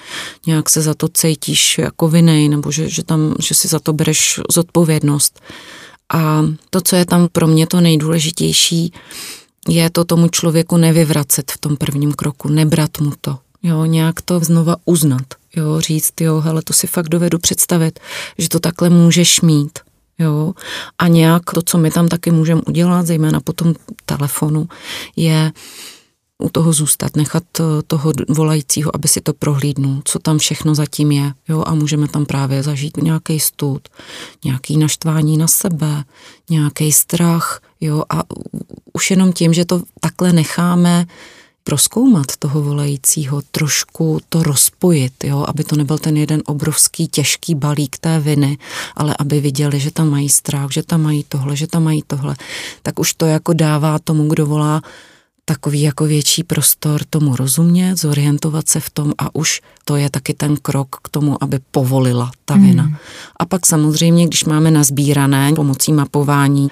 nějak 0.46 0.70
se 0.70 0.82
za 0.82 0.94
to 0.94 1.08
cítíš 1.08 1.78
jako 1.78 2.08
vinej, 2.08 2.50
nebo 2.50 2.72
že, 2.72 2.90
že, 2.90 3.04
tam, 3.04 3.36
že 3.40 3.56
si 3.56 3.68
za 3.68 3.80
to 3.80 3.94
bereš 3.94 4.40
zodpovědnost. 4.50 5.40
A 6.14 6.46
to, 6.70 6.82
co 6.82 6.96
je 6.96 7.06
tam 7.06 7.28
pro 7.32 7.48
mě 7.48 7.68
to 7.68 7.82
nejdůležitější, 7.82 8.94
je 9.70 9.90
to 9.90 10.06
tomu 10.06 10.30
člověku 10.30 10.78
nevyvracet 10.78 11.52
v 11.52 11.58
tom 11.58 11.78
prvním 11.78 12.14
kroku, 12.14 12.50
nebrat 12.50 13.00
mu 13.00 13.12
to, 13.22 13.38
jo, 13.64 13.86
nějak 13.86 14.22
to 14.22 14.40
znova 14.40 14.76
uznat, 14.86 15.26
jo, 15.56 15.82
říct, 15.82 16.22
jo, 16.22 16.40
hele, 16.40 16.62
to 16.62 16.74
si 16.74 16.88
fakt 16.88 17.10
dovedu 17.10 17.40
představit, 17.40 18.00
že 18.38 18.50
to 18.50 18.60
takhle 18.60 18.90
můžeš 18.90 19.42
mít, 19.42 19.80
jo, 20.20 20.54
a 20.98 21.08
nějak 21.08 21.44
to, 21.54 21.62
co 21.62 21.78
my 21.78 21.92
tam 21.92 22.08
taky 22.08 22.32
můžeme 22.32 22.62
udělat, 22.68 23.06
zejména 23.06 23.40
po 23.40 23.54
tom 23.54 23.74
telefonu, 24.06 24.68
je 25.16 25.52
u 26.44 26.50
toho 26.50 26.74
zůstat, 26.74 27.16
nechat 27.16 27.44
eh, 27.60 27.64
toho 27.88 28.14
volajícího, 28.30 28.96
aby 28.96 29.08
si 29.08 29.22
to 29.22 29.34
prohlídnul, 29.34 30.02
co 30.06 30.20
tam 30.20 30.38
všechno 30.38 30.76
zatím 30.76 31.12
je, 31.12 31.34
jo, 31.50 31.64
a 31.68 31.76
můžeme 31.76 32.08
tam 32.08 32.26
právě 32.26 32.64
zažít 32.64 32.98
nějaký 32.98 33.40
stud, 33.40 33.88
nějaký 34.46 34.78
naštvání 34.78 35.38
na 35.38 35.48
sebe, 35.48 36.04
nějaký 36.50 36.92
strach, 36.92 37.62
jo, 37.82 38.04
a 38.10 38.24
už 38.94 39.12
jenom 39.12 39.34
tím, 39.34 39.54
že 39.54 39.66
to 39.66 39.82
takhle 40.00 40.34
necháme 40.34 41.06
proskoumat 41.64 42.26
toho 42.40 42.62
volajícího, 42.62 43.42
trošku 43.52 44.20
to 44.30 44.44
rozpojit, 44.44 45.24
jo, 45.24 45.46
aby 45.48 45.64
to 45.64 45.76
nebyl 45.76 45.98
ten 45.98 46.18
jeden 46.18 46.42
obrovský 46.46 47.08
těžký 47.08 47.56
balík 47.56 47.98
té 47.98 48.20
viny, 48.20 48.58
ale 48.96 49.16
aby 49.20 49.40
viděli, 49.40 49.80
že 49.80 49.92
tam 49.92 50.10
mají 50.10 50.30
strach, 50.30 50.72
že 50.72 50.84
tam 50.84 51.02
mají 51.02 51.26
tohle, 51.30 51.56
že 51.56 51.68
tam 51.68 51.84
mají 51.84 52.04
tohle, 52.08 52.36
tak 52.84 53.00
už 53.00 53.14
to 53.14 53.26
jako 53.26 53.54
dává 53.54 54.00
tomu, 54.00 54.28
kdo 54.28 54.46
volá, 54.46 54.82
takový 55.46 55.82
jako 55.82 56.06
větší 56.06 56.44
prostor 56.44 57.02
tomu 57.10 57.36
rozumět, 57.36 57.96
zorientovat 57.96 58.70
se 58.70 58.80
v 58.80 58.90
tom 58.90 59.14
a 59.18 59.36
už 59.36 59.62
to 59.86 59.96
je 59.96 60.10
taky 60.10 60.34
ten 60.34 60.58
krok 60.58 60.96
k 61.04 61.10
tomu, 61.10 61.44
aby 61.44 61.60
povolila 61.72 62.32
ta 62.46 62.56
vina. 62.56 62.84
Hmm. 62.84 62.96
A 63.40 63.46
pak 63.46 63.66
samozřejmě, 63.66 64.28
když 64.28 64.46
máme 64.46 64.72
nazbírané 64.72 65.54
pomocí 65.54 65.94
mapování 65.94 66.68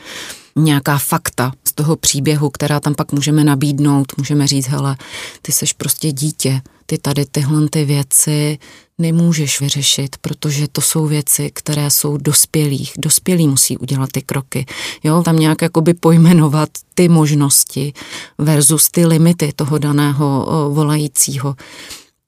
nějaká 0.56 0.98
fakta 0.98 1.52
z 1.64 1.74
toho 1.74 1.96
příběhu, 1.96 2.50
která 2.50 2.80
tam 2.80 2.96
pak 2.96 3.12
můžeme 3.12 3.44
nabídnout, 3.44 4.18
můžeme 4.18 4.48
říct, 4.48 4.68
hele, 4.68 4.98
ty 5.42 5.52
seš 5.52 5.74
prostě 5.74 6.12
dítě, 6.12 6.62
ty 6.86 6.98
tady 6.98 7.26
tyhle 7.26 7.70
ty 7.70 7.86
věci 7.86 8.58
nemůžeš 8.98 9.62
vyřešit, 9.62 10.16
protože 10.22 10.68
to 10.68 10.82
jsou 10.82 11.08
věci, 11.08 11.52
které 11.54 11.90
jsou 11.90 12.18
dospělých. 12.18 12.94
Dospělí 12.98 13.48
musí 13.48 13.78
udělat 13.78 14.10
ty 14.12 14.22
kroky. 14.22 14.66
Jo, 15.04 15.24
tam 15.24 15.40
nějak 15.40 15.62
jakoby 15.62 15.94
pojmenovat 15.94 16.70
ty 16.94 17.10
možnosti 17.10 17.94
versus 18.38 18.90
ty 18.90 19.06
limity 19.06 19.52
toho 19.56 19.78
daného 19.78 20.48
volajícího 20.70 21.56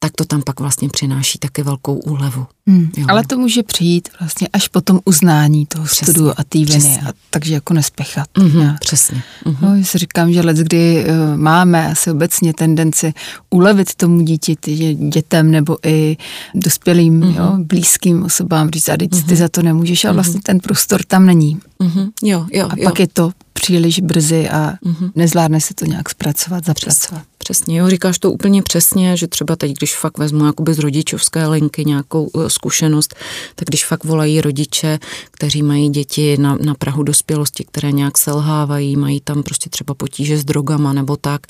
tak 0.06 0.12
to 0.16 0.26
tam 0.26 0.42
pak 0.42 0.60
vlastně 0.60 0.90
přináší 0.90 1.40
taky 1.40 1.64
velkou 1.64 1.94
úlevu. 1.96 2.46
Hmm, 2.68 2.90
ale 3.08 3.24
to 3.26 3.38
může 3.38 3.64
přijít 3.64 4.10
vlastně 4.20 4.48
až 4.54 4.68
po 4.68 4.82
tom 4.82 5.00
uznání 5.06 5.66
toho 5.66 5.86
přesně, 5.86 6.14
studu 6.14 6.40
a 6.40 6.44
té 6.44 6.60
viny, 6.60 7.00
a 7.08 7.14
takže 7.30 7.54
jako 7.54 7.74
nespěchat. 7.74 8.30
Mm-hmm, 8.38 8.78
přesně. 8.80 9.24
Mm-hmm. 9.46 9.58
No, 9.62 9.76
já 9.76 9.84
si 9.84 9.98
říkám, 9.98 10.34
že 10.34 10.42
let, 10.42 10.58
kdy 10.58 11.06
uh, 11.06 11.38
máme 11.38 11.92
asi 11.92 12.12
obecně 12.12 12.54
tendenci 12.54 13.14
ulevit 13.50 13.96
tomu 13.96 14.22
dítěti, 14.22 14.94
dětem 14.94 15.52
nebo 15.52 15.78
i 15.86 16.18
dospělým, 16.56 17.22
mm-hmm. 17.22 17.36
jo, 17.36 17.54
blízkým 17.58 18.24
osobám 18.24 18.70
říct, 18.70 18.90
a 18.90 18.96
mm-hmm. 18.96 19.26
ty 19.26 19.36
za 19.36 19.50
to 19.50 19.62
nemůžeš, 19.62 20.06
a 20.06 20.12
vlastně 20.12 20.40
mm-hmm. 20.40 20.44
ten 20.44 20.60
prostor 20.60 21.04
tam 21.08 21.26
není. 21.26 21.60
Mm-hmm. 21.80 22.12
Jo, 22.24 22.46
jo, 22.54 22.68
a 22.70 22.76
jo. 22.78 22.90
pak 22.90 23.00
je 23.00 23.08
to 23.08 23.32
příliš 23.54 24.00
brzy 24.00 24.50
a 24.50 24.74
mm-hmm. 24.86 25.12
nezvládne 25.16 25.62
se 25.62 25.74
to 25.74 25.86
nějak 25.86 26.10
zpracovat, 26.10 26.66
zapracovat. 26.66 27.22
Přesně, 27.22 27.35
přesně, 27.46 27.78
jo, 27.78 27.90
říkáš 27.90 28.20
to 28.20 28.32
úplně 28.32 28.62
přesně, 28.62 29.18
že 29.18 29.28
třeba 29.28 29.56
teď, 29.56 29.78
když 29.78 29.96
fakt 29.96 30.18
vezmu 30.18 30.46
jakoby 30.46 30.74
z 30.74 30.80
rodičovské 30.80 31.48
linky 31.48 31.86
nějakou 31.86 32.24
uh, 32.24 32.48
zkušenost, 32.48 33.16
tak 33.56 33.68
když 33.68 33.86
fakt 33.86 34.04
volají 34.04 34.42
rodiče, 34.42 35.00
kteří 35.32 35.64
mají 35.64 35.90
děti 35.90 36.38
na, 36.38 36.58
na 36.66 36.74
Prahu 36.74 37.04
dospělosti, 37.04 37.66
které 37.66 37.92
nějak 37.92 38.18
selhávají, 38.18 38.96
mají 38.96 39.22
tam 39.22 39.44
prostě 39.44 39.70
třeba 39.70 39.94
potíže 39.94 40.38
s 40.38 40.46
drogama 40.46 40.94
nebo 40.94 41.18
tak, 41.18 41.42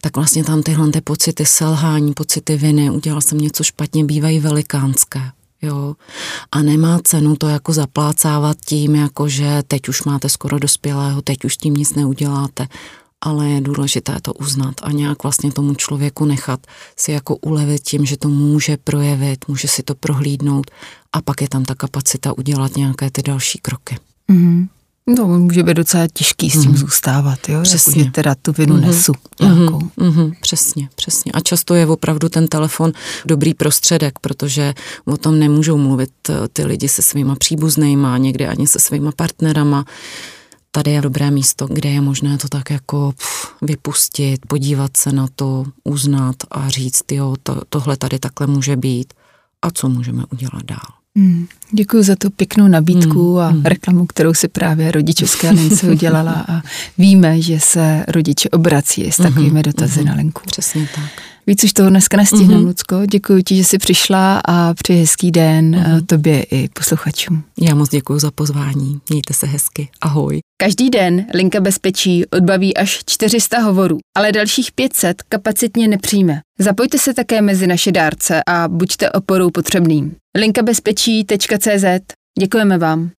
tak 0.00 0.16
vlastně 0.16 0.44
tam 0.44 0.62
tyhle 0.62 0.90
ty 0.90 1.00
pocity 1.00 1.46
selhání, 1.46 2.12
pocity 2.14 2.56
viny, 2.56 2.90
udělal 2.90 3.20
jsem 3.20 3.38
něco 3.38 3.64
špatně, 3.64 4.04
bývají 4.04 4.40
velikánské. 4.40 5.20
Jo. 5.62 5.94
A 6.52 6.62
nemá 6.62 6.98
cenu 7.04 7.36
to 7.36 7.48
jako 7.48 7.72
zaplácávat 7.72 8.56
tím, 8.64 8.94
jako 8.94 9.28
že 9.28 9.62
teď 9.68 9.88
už 9.88 10.02
máte 10.02 10.28
skoro 10.28 10.58
dospělého, 10.58 11.22
teď 11.22 11.44
už 11.44 11.56
tím 11.56 11.74
nic 11.74 11.94
neuděláte. 11.94 12.68
Ale 13.26 13.48
je 13.48 13.60
důležité 13.60 14.16
to 14.22 14.34
uznat 14.34 14.74
a 14.82 14.92
nějak 14.92 15.22
vlastně 15.22 15.52
tomu 15.52 15.74
člověku 15.74 16.24
nechat 16.24 16.60
si 16.96 17.12
jako 17.12 17.36
ulevit 17.36 17.82
tím, 17.82 18.06
že 18.06 18.16
to 18.16 18.28
může 18.28 18.76
projevit, 18.76 19.48
může 19.48 19.68
si 19.68 19.82
to 19.82 19.94
prohlídnout 19.94 20.70
a 21.12 21.22
pak 21.22 21.40
je 21.40 21.48
tam 21.48 21.64
ta 21.64 21.74
kapacita 21.74 22.38
udělat 22.38 22.76
nějaké 22.76 23.10
ty 23.10 23.22
další 23.22 23.58
kroky. 23.58 23.96
Mm-hmm. 24.30 24.68
No, 25.08 25.26
může 25.26 25.62
být 25.62 25.76
docela 25.76 26.06
těžký 26.12 26.50
s 26.50 26.62
tím 26.62 26.70
mm. 26.70 26.76
zůstávat, 26.76 27.48
jo? 27.48 27.62
Přesně. 27.62 28.00
Jako, 28.00 28.08
že 28.08 28.12
teda 28.12 28.34
tu 28.42 28.52
vinu 28.52 28.74
mm. 28.74 28.80
nesu 28.80 29.12
nějakou. 29.40 29.80
Mm, 29.96 30.16
mm, 30.16 30.32
přesně, 30.40 30.88
přesně. 30.94 31.32
A 31.32 31.40
často 31.40 31.74
je 31.74 31.86
opravdu 31.86 32.28
ten 32.28 32.48
telefon 32.48 32.92
dobrý 33.24 33.54
prostředek, 33.54 34.18
protože 34.18 34.74
o 35.04 35.16
tom 35.16 35.38
nemůžou 35.38 35.76
mluvit 35.76 36.10
eh, 36.28 36.34
ty 36.52 36.64
lidi 36.64 36.88
se 36.88 37.02
svýma 37.02 37.34
příbuznýma, 37.34 38.18
někdy 38.18 38.46
ani 38.46 38.66
se 38.66 38.78
svýma 38.78 39.12
partnerama. 39.12 39.84
Tady 40.76 40.90
je 40.90 41.00
dobré 41.00 41.30
místo, 41.30 41.66
kde 41.66 41.90
je 41.90 42.00
možné 42.00 42.38
to 42.38 42.48
tak 42.48 42.70
jako 42.70 43.12
pff, 43.16 43.62
vypustit, 43.62 44.46
podívat 44.46 44.96
se 44.96 45.12
na 45.12 45.26
to, 45.36 45.64
uznat 45.84 46.36
a 46.50 46.68
říct, 46.68 47.12
jo, 47.12 47.34
to, 47.42 47.62
tohle 47.68 47.96
tady 47.96 48.18
takhle 48.18 48.46
může 48.46 48.76
být 48.76 49.12
a 49.62 49.70
co 49.70 49.88
můžeme 49.88 50.24
udělat 50.32 50.64
dál. 50.64 50.88
Hmm, 51.16 51.46
děkuji 51.70 52.02
za 52.02 52.16
tu 52.16 52.30
pěknou 52.30 52.68
nabídku 52.68 53.34
hmm, 53.34 53.38
a 53.38 53.48
hmm. 53.48 53.64
reklamu, 53.64 54.06
kterou 54.06 54.34
si 54.34 54.48
právě 54.48 54.92
rodičovská 54.92 55.50
lince 55.50 55.90
udělala 55.90 56.44
a 56.48 56.62
víme, 56.98 57.42
že 57.42 57.60
se 57.60 58.04
rodiče 58.08 58.48
obrací 58.48 59.12
s 59.12 59.16
takovými 59.16 59.50
hmm, 59.50 59.62
dotazy 59.62 60.00
hmm, 60.00 60.08
na 60.08 60.14
linku. 60.14 60.42
Přesně 60.46 60.88
tak. 60.94 61.22
Víc 61.48 61.64
už 61.64 61.72
toho 61.72 61.90
dneska 61.90 62.16
nestihnu, 62.16 62.54
mm-hmm. 62.54 62.66
Lucko. 62.66 63.06
Děkuji 63.06 63.42
ti, 63.42 63.56
že 63.56 63.64
jsi 63.64 63.78
přišla 63.78 64.40
a 64.48 64.74
přeji 64.74 65.00
hezký 65.00 65.30
den 65.30 65.76
mm-hmm. 65.76 66.06
tobě 66.06 66.42
i 66.42 66.68
posluchačům. 66.68 67.42
Já 67.60 67.74
moc 67.74 67.90
děkuji 67.90 68.18
za 68.18 68.30
pozvání. 68.30 69.00
Mějte 69.10 69.34
se 69.34 69.46
hezky. 69.46 69.88
Ahoj. 70.00 70.40
Každý 70.60 70.90
den 70.90 71.26
Linka 71.34 71.60
bezpečí 71.60 72.26
odbaví 72.26 72.76
až 72.76 73.00
400 73.06 73.58
hovorů, 73.58 73.98
ale 74.16 74.32
dalších 74.32 74.72
500 74.72 75.22
kapacitně 75.22 75.88
nepřijme. 75.88 76.40
Zapojte 76.58 76.98
se 76.98 77.14
také 77.14 77.42
mezi 77.42 77.66
naše 77.66 77.92
dárce 77.92 78.40
a 78.48 78.68
buďte 78.68 79.10
oporou 79.10 79.50
potřebným. 79.50 80.14
linkabezpečí.cz 80.38 81.84
Děkujeme 82.38 82.78
vám. 82.78 83.10